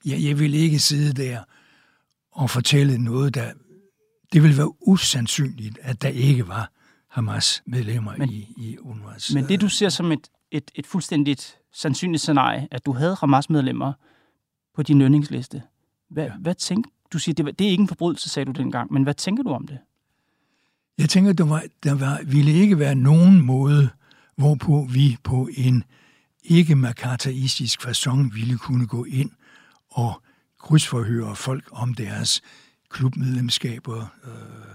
jeg, 0.07 0.23
jeg 0.23 0.39
ville 0.39 0.57
ikke 0.57 0.79
sidde 0.79 1.23
der 1.23 1.43
og 2.33 2.51
fortælle 2.51 2.99
noget, 2.99 3.35
der... 3.35 3.53
Det 4.33 4.43
ville 4.43 4.57
være 4.57 4.73
usandsynligt, 4.89 5.79
at 5.83 6.03
der 6.03 6.09
ikke 6.09 6.49
var 6.49 6.73
Hamas-medlemmer 7.09 8.17
men, 8.17 8.31
i, 8.31 8.55
i 8.57 8.77
UNRWA's... 8.77 9.35
Men 9.35 9.49
det, 9.49 9.61
du 9.61 9.69
ser 9.69 9.89
som 9.89 10.13
et, 10.13 10.31
et, 10.51 10.71
et 10.75 10.87
fuldstændigt 10.87 11.59
sandsynligt 11.73 12.21
scenarie, 12.21 12.69
at 12.71 12.87
du 12.87 12.93
havde 12.93 13.17
Hamas-medlemmer 13.21 13.93
på 14.75 14.83
din 14.83 14.99
lønningsliste, 14.99 15.63
hvad, 16.11 16.25
ja. 16.25 16.33
hvad 16.41 16.55
tænkte 16.55 16.91
du? 17.13 17.19
siger, 17.19 17.35
det, 17.35 17.59
det 17.59 17.67
er 17.67 17.71
ikke 17.71 17.83
en 17.83 17.89
forbrydelse, 17.89 18.29
sagde 18.29 18.53
du 18.53 18.63
dengang, 18.63 18.93
men 18.93 19.03
hvad 19.03 19.15
tænker 19.15 19.43
du 19.43 19.51
om 19.51 19.67
det? 19.67 19.79
Jeg 21.01 21.09
tænker, 21.09 21.33
der, 21.33 21.45
var, 21.45 21.65
der 21.83 21.95
var, 21.95 22.21
ville 22.25 22.53
ikke 22.53 22.79
være 22.79 22.95
nogen 22.95 23.41
måde, 23.41 23.89
hvorpå 24.37 24.89
vi 24.91 25.17
på 25.23 25.49
en 25.57 25.85
ikke 26.45 26.77
markataistisk 26.77 27.87
façon 27.87 28.35
ville 28.35 28.59
kunne 28.59 28.87
gå 28.87 29.05
ind 29.05 29.31
og 29.91 30.23
krydsforhøre 30.59 31.37
folk 31.37 31.69
om 31.73 31.95
deres 31.95 32.43
klubmedlemskaber, 32.89 34.07
øh, 34.25 34.75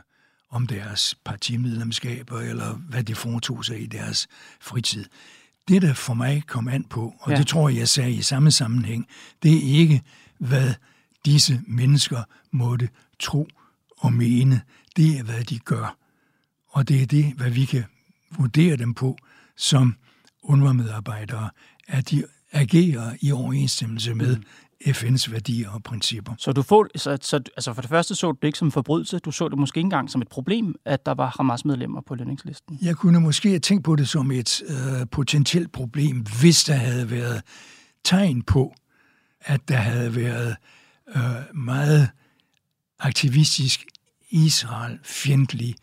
om 0.49 0.67
deres 0.67 1.15
partimedlemskaber, 1.25 2.39
eller 2.39 2.73
hvad 2.73 3.03
de 3.03 3.15
foretog 3.15 3.65
sig 3.65 3.81
i 3.81 3.85
deres 3.85 4.27
fritid. 4.61 5.05
Det, 5.67 5.81
der 5.81 5.93
for 5.93 6.13
mig 6.13 6.43
kom 6.47 6.67
an 6.67 6.83
på, 6.83 7.15
og 7.19 7.31
ja. 7.31 7.37
det 7.37 7.47
tror 7.47 7.69
jeg, 7.69 7.77
jeg 7.77 7.89
sagde 7.89 8.11
i 8.11 8.21
samme 8.21 8.51
sammenhæng, 8.51 9.07
det 9.43 9.53
er 9.53 9.79
ikke, 9.79 10.01
hvad 10.37 10.73
disse 11.25 11.61
mennesker 11.67 12.23
måtte 12.51 12.89
tro 13.19 13.47
og 13.97 14.13
mene. 14.13 14.61
Det 14.95 15.19
er, 15.19 15.23
hvad 15.23 15.43
de 15.43 15.59
gør. 15.59 16.04
Og 16.75 16.87
det 16.87 17.01
er 17.01 17.05
det, 17.05 17.33
hvad 17.37 17.49
vi 17.49 17.65
kan 17.65 17.83
vurdere 18.37 18.75
dem 18.75 18.93
på 18.93 19.17
som 19.57 19.95
UNRWA-medarbejdere, 20.43 21.49
at 21.87 22.09
de 22.09 22.23
agerer 22.51 23.15
i 23.21 23.31
overensstemmelse 23.31 24.13
med 24.13 24.37
mm. 24.37 24.43
FN's 24.87 25.31
værdier 25.31 25.69
og 25.69 25.83
principper. 25.83 26.33
Så 26.37 26.51
du 26.51 26.61
får, 26.61 26.87
så, 26.95 27.17
så, 27.21 27.35
altså 27.35 27.73
for 27.73 27.81
det 27.81 27.89
første 27.89 28.15
så 28.15 28.31
du 28.31 28.37
det 28.41 28.47
ikke 28.47 28.57
som 28.57 28.67
en 28.67 28.71
forbrydelse, 28.71 29.19
du 29.19 29.31
så 29.31 29.49
det 29.49 29.57
måske 29.57 29.77
ikke 29.77 29.85
engang 29.85 30.09
som 30.09 30.21
et 30.21 30.27
problem, 30.27 30.75
at 30.85 31.05
der 31.05 31.13
var 31.13 31.35
Hamas-medlemmer 31.37 32.01
på 32.01 32.15
lønningslisten? 32.15 32.79
Jeg 32.81 32.95
kunne 32.95 33.19
måske 33.19 33.49
have 33.49 33.59
tænkt 33.59 33.83
på 33.83 33.95
det 33.95 34.09
som 34.09 34.31
et 34.31 34.61
øh, 34.67 35.07
potentielt 35.11 35.71
problem, 35.71 36.25
hvis 36.41 36.63
der 36.63 36.73
havde 36.73 37.11
været 37.11 37.41
tegn 38.03 38.41
på, 38.41 38.75
at 39.41 39.67
der 39.67 39.77
havde 39.77 40.15
været 40.15 40.55
øh, 41.15 41.55
meget 41.55 42.09
aktivistisk 42.99 43.85
Israel-fjendtlig 44.29 45.75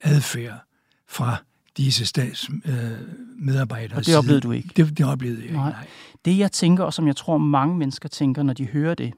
adfærd 0.00 0.58
fra 1.06 1.36
disse 1.76 2.06
statsmedarbejdere. 2.06 3.92
Øh, 3.92 3.98
og 3.98 4.06
det 4.06 4.16
oplevede 4.16 4.40
du 4.40 4.52
ikke? 4.52 4.68
Det, 4.76 4.98
det 4.98 5.06
oplevede 5.06 5.38
jeg 5.38 5.44
ikke, 5.44 5.56
nej. 5.56 5.70
nej. 5.70 5.86
Det 6.24 6.38
jeg 6.38 6.52
tænker, 6.52 6.84
og 6.84 6.94
som 6.94 7.06
jeg 7.06 7.16
tror 7.16 7.38
mange 7.38 7.76
mennesker 7.76 8.08
tænker, 8.08 8.42
når 8.42 8.52
de 8.52 8.66
hører 8.66 8.94
det, 8.94 9.14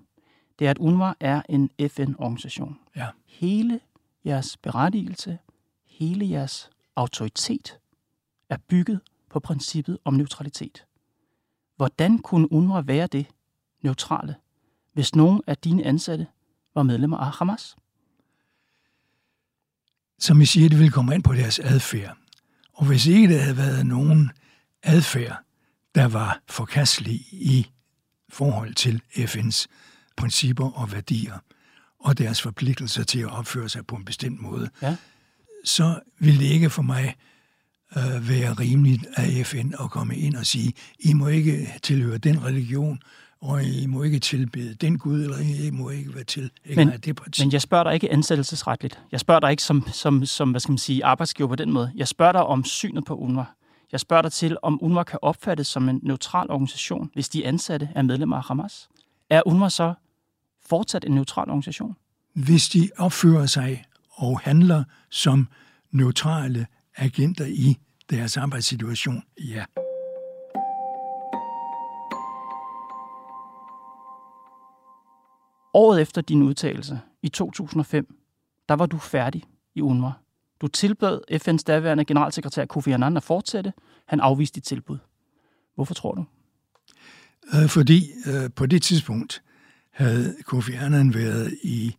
det 0.58 0.66
er, 0.66 0.70
at 0.70 0.78
UNRWA 0.78 1.14
er 1.20 1.42
en 1.48 1.70
FN-organisation. 1.88 2.78
Ja. 2.96 3.06
Hele 3.26 3.80
jeres 4.24 4.56
berettigelse, 4.56 5.38
hele 5.86 6.30
jeres 6.30 6.70
autoritet 6.96 7.78
er 8.50 8.56
bygget 8.68 9.00
på 9.30 9.40
princippet 9.40 9.98
om 10.04 10.14
neutralitet. 10.14 10.84
Hvordan 11.76 12.18
kunne 12.18 12.52
UNRWA 12.52 12.80
være 12.80 13.06
det 13.06 13.26
neutrale, 13.82 14.34
hvis 14.92 15.14
nogen 15.14 15.42
af 15.46 15.56
dine 15.56 15.84
ansatte 15.84 16.26
var 16.74 16.82
medlemmer 16.82 17.16
af 17.16 17.32
Hamas? 17.32 17.76
Som 20.20 20.40
I 20.40 20.46
siger, 20.46 20.68
det 20.68 20.78
vil 20.78 20.90
komme 20.90 21.14
ind 21.14 21.22
på 21.22 21.34
deres 21.34 21.58
adfærd. 21.58 22.16
Og 22.72 22.86
hvis 22.86 23.06
ikke 23.06 23.34
der 23.34 23.40
havde 23.40 23.56
været 23.56 23.86
nogen 23.86 24.30
adfærd, 24.82 25.36
der 25.94 26.04
var 26.08 26.40
forkastelig 26.48 27.14
i 27.32 27.66
forhold 28.28 28.74
til 28.74 29.02
FN's 29.16 29.66
principper 30.16 30.70
og 30.70 30.92
værdier, 30.92 31.38
og 32.00 32.18
deres 32.18 32.42
forpligtelser 32.42 33.02
til 33.04 33.18
at 33.20 33.30
opføre 33.30 33.68
sig 33.68 33.86
på 33.86 33.96
en 33.96 34.04
bestemt 34.04 34.40
måde, 34.40 34.70
Ja. 34.82 34.96
så 35.64 36.00
ville 36.18 36.40
det 36.40 36.46
ikke 36.46 36.70
for 36.70 36.82
mig 36.82 37.14
øh, 37.96 38.28
være 38.28 38.52
rimeligt 38.52 39.06
af 39.16 39.46
FN 39.46 39.72
at 39.84 39.90
komme 39.90 40.16
ind 40.16 40.36
og 40.36 40.46
sige, 40.46 40.72
I 40.98 41.12
må 41.12 41.28
ikke 41.28 41.74
tilhøre 41.82 42.18
den 42.18 42.44
religion, 42.44 43.02
og 43.42 43.64
I 43.64 43.86
må 43.86 44.02
ikke 44.02 44.18
tilbede 44.18 44.74
den 44.74 44.98
Gud, 44.98 45.22
eller 45.22 45.38
I 45.38 45.70
må 45.70 45.90
ikke 45.90 46.14
være 46.14 46.24
tilhænger 46.24 46.84
Men- 46.84 46.92
af 46.92 47.00
det 47.00 47.16
parti. 47.16 47.44
Men 47.44 47.52
jeg 47.52 47.62
spørger 47.62 47.84
dig 47.84 47.94
ikke 47.94 48.12
ansættelsesretligt. 48.12 49.00
Jeg 49.12 49.20
spørger 49.20 49.40
dig 49.40 49.50
ikke 49.50 49.62
som, 49.62 49.86
som, 49.92 50.26
som 50.26 50.50
hvad 50.50 50.60
skal 50.60 50.72
man 50.72 50.78
sige, 50.78 51.04
arbejdsgiver 51.04 51.48
på 51.48 51.56
den 51.56 51.72
måde. 51.72 51.92
Jeg 51.96 52.08
spørger 52.08 52.32
dig 52.32 52.42
om 52.44 52.64
synet 52.64 53.04
på 53.04 53.14
UNRWA. 53.16 53.44
Jeg 53.92 54.00
spørger 54.00 54.22
dig 54.22 54.32
til, 54.32 54.56
om 54.62 54.78
UNRWA 54.82 55.02
kan 55.02 55.18
opfattes 55.22 55.66
som 55.66 55.88
en 55.88 56.00
neutral 56.02 56.50
organisation, 56.50 57.10
hvis 57.14 57.28
de 57.28 57.46
ansatte 57.46 57.88
er 57.94 58.02
medlemmer 58.02 58.36
af 58.36 58.44
Hamas. 58.44 58.88
Er 59.30 59.42
UNRWA 59.46 59.68
så 59.68 59.94
fortsat 60.68 61.04
en 61.04 61.12
neutral 61.14 61.48
organisation? 61.48 61.96
Hvis 62.34 62.68
de 62.68 62.90
opfører 62.98 63.46
sig 63.46 63.84
og 64.10 64.40
handler 64.40 64.84
som 65.10 65.48
neutrale 65.92 66.66
agenter 66.96 67.46
i 67.46 67.76
deres 68.10 68.36
arbejdssituation, 68.36 69.22
ja. 69.38 69.64
Året 75.74 76.00
efter 76.00 76.20
din 76.20 76.42
udtalelse, 76.42 77.00
i 77.22 77.28
2005, 77.28 78.14
der 78.68 78.74
var 78.74 78.86
du 78.86 78.98
færdig 78.98 79.42
i 79.74 79.80
UNRWA. 79.80 80.12
Du 80.60 80.66
tilbød 80.66 81.20
FN's 81.32 81.64
daværende 81.66 82.04
generalsekretær 82.04 82.64
Kofi 82.64 82.90
Annan 82.90 83.16
at 83.16 83.22
fortsætte. 83.22 83.72
Han 84.06 84.20
afviste 84.20 84.54
dit 84.54 84.64
tilbud. 84.64 84.98
Hvorfor 85.74 85.94
tror 85.94 86.14
du? 86.14 86.24
Øh, 87.54 87.68
fordi 87.68 88.10
øh, 88.26 88.50
på 88.56 88.66
det 88.66 88.82
tidspunkt 88.82 89.42
havde 89.90 90.36
Kofi 90.44 90.72
Annan 90.72 91.14
været 91.14 91.58
i 91.62 91.96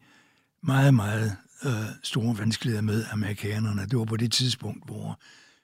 meget, 0.64 0.94
meget 0.94 1.36
øh, 1.66 1.72
store 2.04 2.38
vanskeligheder 2.38 2.82
med 2.82 3.06
amerikanerne. 3.12 3.82
Det 3.86 4.00
var 4.00 4.06
på 4.06 4.18
det 4.18 4.32
tidspunkt, 4.32 4.86
hvor 4.86 5.20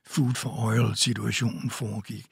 food 0.06 0.34
for 0.34 0.66
oil-situationen 0.66 1.70
foregik, 1.70 2.26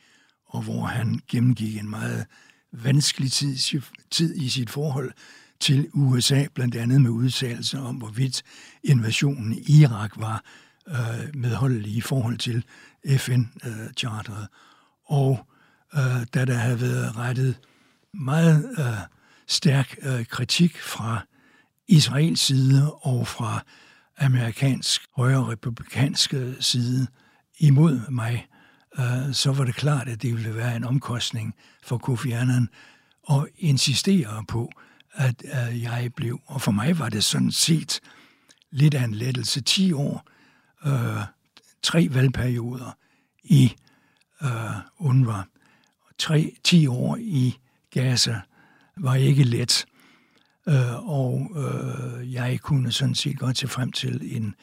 og 0.45 0.61
hvor 0.61 0.85
han 0.85 1.19
gennemgik 1.27 1.77
en 1.77 1.89
meget 1.89 2.25
vanskelig 2.71 3.31
tid, 3.31 3.81
tid 4.11 4.35
i 4.35 4.49
sit 4.49 4.69
forhold 4.69 5.11
til 5.59 5.89
USA, 5.93 6.45
blandt 6.53 6.75
andet 6.75 7.01
med 7.01 7.09
udtalelser 7.09 7.81
om, 7.81 7.95
hvorvidt 7.95 8.43
invasionen 8.83 9.53
i 9.53 9.81
Irak 9.81 10.11
var 10.17 10.43
øh, 10.87 11.35
medholdelig 11.35 11.95
i 11.95 12.01
forhold 12.01 12.37
til 12.37 12.65
FN-charteret. 13.17 14.47
og 15.05 15.47
øh, 15.95 16.25
da 16.33 16.45
der 16.45 16.53
havde 16.53 16.81
været 16.81 17.17
rettet 17.17 17.59
meget 18.13 18.75
øh, 18.79 18.85
stærk 19.47 19.95
øh, 20.01 20.25
kritik 20.25 20.77
fra 20.77 21.25
Israels 21.87 22.41
side 22.41 22.93
og 22.93 23.27
fra 23.27 23.63
amerikansk 24.17 25.01
højre 25.15 25.47
republikanske 25.47 26.55
side 26.59 27.07
imod 27.59 28.11
mig, 28.11 28.47
øh, 28.99 29.33
så 29.33 29.51
var 29.51 29.63
det 29.63 29.75
klart, 29.75 30.07
at 30.07 30.21
det 30.21 30.33
ville 30.33 30.55
være 30.55 30.75
en 30.75 30.83
omkostning 30.83 31.55
for 31.83 31.97
Kofi 31.97 32.31
Annan 32.31 32.69
at 33.31 33.45
insistere 33.57 34.43
på, 34.47 34.71
at 35.15 35.43
at 35.45 35.81
jeg 35.81 36.11
blev. 36.15 36.39
Og 36.45 36.61
for 36.61 36.71
mig 36.71 36.99
var 36.99 37.09
det 37.09 37.23
sådan 37.23 37.51
set 37.51 37.99
lidt 38.71 38.93
af 38.93 39.03
en 39.03 39.13
lettelse. 39.13 39.61
10 39.61 39.93
år, 39.93 40.27
øh, 40.85 41.23
tre 41.83 42.07
valgperioder 42.11 42.97
i 43.43 43.73
øh, 44.41 44.49
UNRWA, 44.97 45.43
tre, 46.17 46.55
10 46.63 46.87
år 46.87 47.17
i 47.19 47.57
Gaza 47.91 48.41
var 48.97 49.15
ikke 49.15 49.43
let. 49.43 49.85
Øh, 50.67 51.09
og 51.09 51.51
øh, 51.55 52.33
jeg 52.33 52.59
kunne 52.59 52.91
sådan 52.91 53.15
set 53.15 53.39
godt 53.39 53.57
se 53.57 53.67
frem 53.67 53.91
til 53.91 54.35
en 54.35 54.55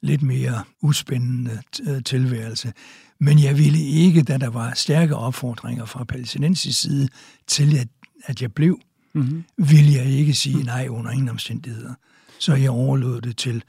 lidt 0.00 0.22
mere 0.22 0.64
uspændende 0.80 1.62
øh, 1.88 2.02
tilværelse. 2.04 2.72
Men 3.18 3.42
jeg 3.42 3.58
ville 3.58 3.78
ikke, 3.78 4.22
da 4.22 4.38
der 4.38 4.50
var 4.50 4.74
stærke 4.74 5.16
opfordringer 5.16 5.84
fra 5.84 6.04
palæstinensisk 6.04 6.80
side 6.80 7.08
til, 7.46 7.78
at, 7.78 7.88
at 8.24 8.42
jeg 8.42 8.52
blev, 8.52 8.80
mm-hmm. 9.18 9.44
ville 9.56 9.92
jeg 9.92 10.06
ikke 10.06 10.34
sige 10.34 10.62
nej 10.64 10.86
under 10.90 11.10
ingen 11.10 11.28
omstændigheder. 11.28 11.94
Så 12.38 12.54
jeg 12.54 12.70
overlod 12.70 13.20
det 13.20 13.36
til 13.36 13.64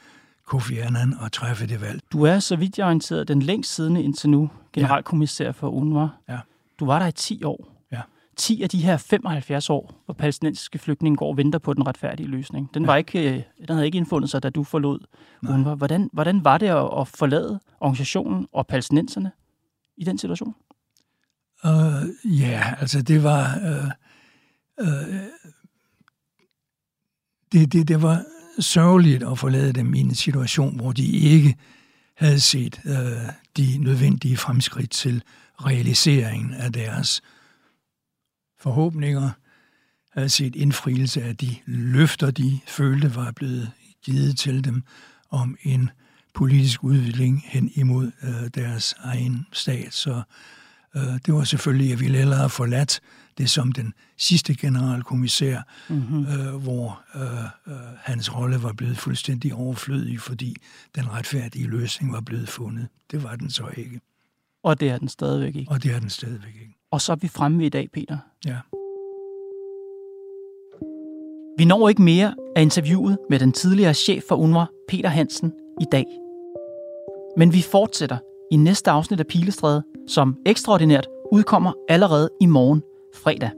Kofi 0.46 0.78
Annan 0.78 1.16
at 1.26 1.32
træffe 1.32 1.68
det 1.68 1.82
valg. 1.82 2.02
Du 2.12 2.24
er, 2.24 2.40
så 2.40 2.56
vidt 2.56 2.78
jeg 2.78 2.84
er 2.84 2.88
orienteret, 2.88 3.28
den 3.28 3.42
længst 3.42 3.76
siddende 3.76 4.04
indtil 4.04 4.30
nu 4.30 4.50
generalkommissær 4.74 5.52
for 5.52 5.70
UNRWA. 5.70 6.08
Ja. 6.30 6.40
Du 6.80 6.86
var 6.86 7.00
der 7.00 7.08
i 7.08 7.12
10 7.12 7.44
år. 7.44 7.86
Ja. 7.92 8.02
10 8.38 8.64
af 8.64 8.70
de 8.70 8.82
her 8.82 8.98
75 8.98 9.70
år, 9.70 10.02
hvor 10.06 10.14
palæstinensiske 10.14 10.80
flygtninge 10.80 11.18
går 11.18 11.30
og 11.30 11.38
venter 11.38 11.60
på 11.60 11.74
den 11.74 11.88
retfærdige 11.88 12.28
løsning. 12.28 12.70
Den, 12.74 12.88
var 12.88 12.96
ikke, 12.96 13.36
øh, 13.36 13.44
den 13.68 13.70
havde 13.70 13.86
ikke 13.86 13.98
indfundet 13.98 14.30
sig, 14.30 14.44
da 14.44 14.50
du 14.50 14.64
forlod 14.64 15.00
UNRWA. 15.50 15.76
Hvordan, 15.76 16.10
hvordan 16.14 16.44
var 16.44 16.58
det 16.58 16.68
at, 16.68 16.90
at 17.00 17.08
forlade 17.08 17.60
organisationen 17.80 18.48
og 18.52 18.68
palæstinenserne 18.68 19.32
i 19.98 20.04
den 20.04 20.18
situation? 20.18 20.56
Uh, 21.64 22.40
ja, 22.42 22.74
altså 22.80 23.02
det 23.02 23.24
var... 23.24 23.56
Uh, 23.56 23.92
Øh, 24.82 25.24
det, 27.52 27.74
det, 27.74 27.88
det 27.88 28.02
var 28.02 28.24
sørgeligt 28.60 29.24
at 29.24 29.40
forlade 29.40 29.74
dem 29.74 29.94
i 29.94 30.00
en 30.00 30.16
situation, 30.16 30.76
hvor 30.76 30.92
de 30.92 31.08
ikke 31.08 31.56
havde 32.16 32.40
set 32.40 32.82
øh, 32.86 33.32
de 33.58 33.78
nødvendige 33.78 34.38
fremskridt 34.38 34.92
til 34.92 35.24
realiseringen 35.66 36.54
af 36.54 36.74
deres 36.74 37.22
forhåbninger, 38.60 39.30
havde 40.14 40.30
set 40.30 40.56
indfrielse 40.56 41.24
af 41.24 41.38
de 41.38 41.56
løfter, 41.66 42.32
de 42.32 42.60
følte 42.68 43.16
var 43.16 43.32
blevet 43.32 43.72
givet 44.04 44.38
til 44.38 44.64
dem 44.64 44.84
om 45.30 45.58
en 45.64 45.90
politisk 46.34 46.84
udvikling 46.84 47.44
hen 47.46 47.72
imod 47.76 48.12
øh, 48.24 48.50
deres 48.56 48.96
egen 49.00 49.46
stat. 49.54 49.94
Så 49.94 50.22
øh, 50.96 51.20
det 51.26 51.34
var 51.34 51.44
selvfølgelig, 51.44 51.90
jeg 51.90 52.00
ville 52.00 52.18
hellere 52.18 52.40
have 52.40 52.50
forladt 52.50 53.02
det 53.40 53.50
som 53.50 53.72
den 53.72 53.94
sidste 54.18 54.56
generalkommissær, 54.56 55.62
mm-hmm. 55.90 56.26
øh, 56.26 56.56
hvor 56.56 57.02
øh, 57.16 57.44
øh, 57.68 57.80
hans 57.98 58.36
rolle 58.36 58.64
var 58.64 58.74
blevet 58.74 58.98
fuldstændig 58.98 59.54
overflødig, 59.54 60.20
fordi 60.20 60.56
den 60.96 61.12
retfærdige 61.12 61.68
løsning 61.68 62.14
var 62.14 62.22
blevet 62.22 62.50
fundet. 62.50 62.88
Det 63.12 63.24
var 63.24 63.36
den 63.36 63.50
så 63.50 63.64
ikke, 63.78 64.02
Og 64.64 64.80
det 64.80 64.90
er 64.90 64.98
den 64.98 65.08
stadigvæk 65.08 65.56
ikke. 65.56 65.72
og 65.72 65.84
det 65.84 65.96
er 65.96 66.00
den 66.00 66.10
stadigvæk 66.10 66.56
ikke. 66.62 66.76
Og 66.92 67.02
så 67.02 67.12
er 67.12 67.16
vi 67.16 67.28
fremme 67.28 67.66
i 67.66 67.70
dag, 67.70 67.90
Peter. 67.94 68.18
Ja. 68.46 68.58
Vi 71.58 71.66
når 71.66 71.90
ikke 71.90 72.02
mere 72.02 72.36
af 72.56 72.62
interviewet 72.62 73.18
med 73.30 73.40
den 73.40 73.52
tidligere 73.52 73.94
chef 73.94 74.24
for 74.28 74.36
UNRWA, 74.36 74.66
Peter 74.90 75.10
Hansen, 75.10 75.52
i 75.82 75.86
dag. 75.92 76.06
Men 77.38 77.54
vi 77.54 77.62
fortsætter 77.62 78.18
i 78.52 78.56
næste 78.56 78.92
afsnit 78.92 79.20
af 79.20 79.28
Pilestræde, 79.28 79.84
som 80.08 80.38
ekstraordinært 80.46 81.08
udkommer 81.32 81.74
allerede 81.90 82.30
i 82.42 82.46
morgen 82.46 82.82
fredag. 83.14 83.52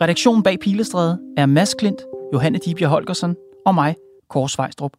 Redaktionen 0.00 0.42
bag 0.42 0.58
Pilestræde 0.60 1.18
er 1.36 1.46
Mads 1.46 1.74
Klint, 1.74 2.02
Johanne 2.32 2.58
Dibjerg 2.58 2.90
Holgersen 2.90 3.36
og 3.66 3.74
mig, 3.74 3.96
Kåre 4.28 4.48
Svejstrup. 4.48 4.92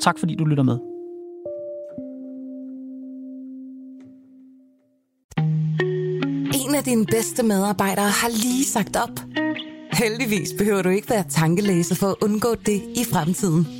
Tak 0.00 0.18
fordi 0.18 0.34
du 0.34 0.44
lytter 0.44 0.64
med. 0.64 0.78
En 6.64 6.74
af 6.74 6.84
dine 6.84 7.06
bedste 7.06 7.42
medarbejdere 7.42 8.08
har 8.08 8.28
lige 8.28 8.64
sagt 8.64 8.96
op. 8.96 9.20
Heldigvis 9.92 10.52
behøver 10.58 10.82
du 10.82 10.88
ikke 10.88 11.10
være 11.10 11.24
tankelæser 11.28 11.94
for 11.94 12.06
at 12.06 12.16
undgå 12.22 12.54
det 12.54 12.82
i 12.96 13.04
fremtiden. 13.12 13.79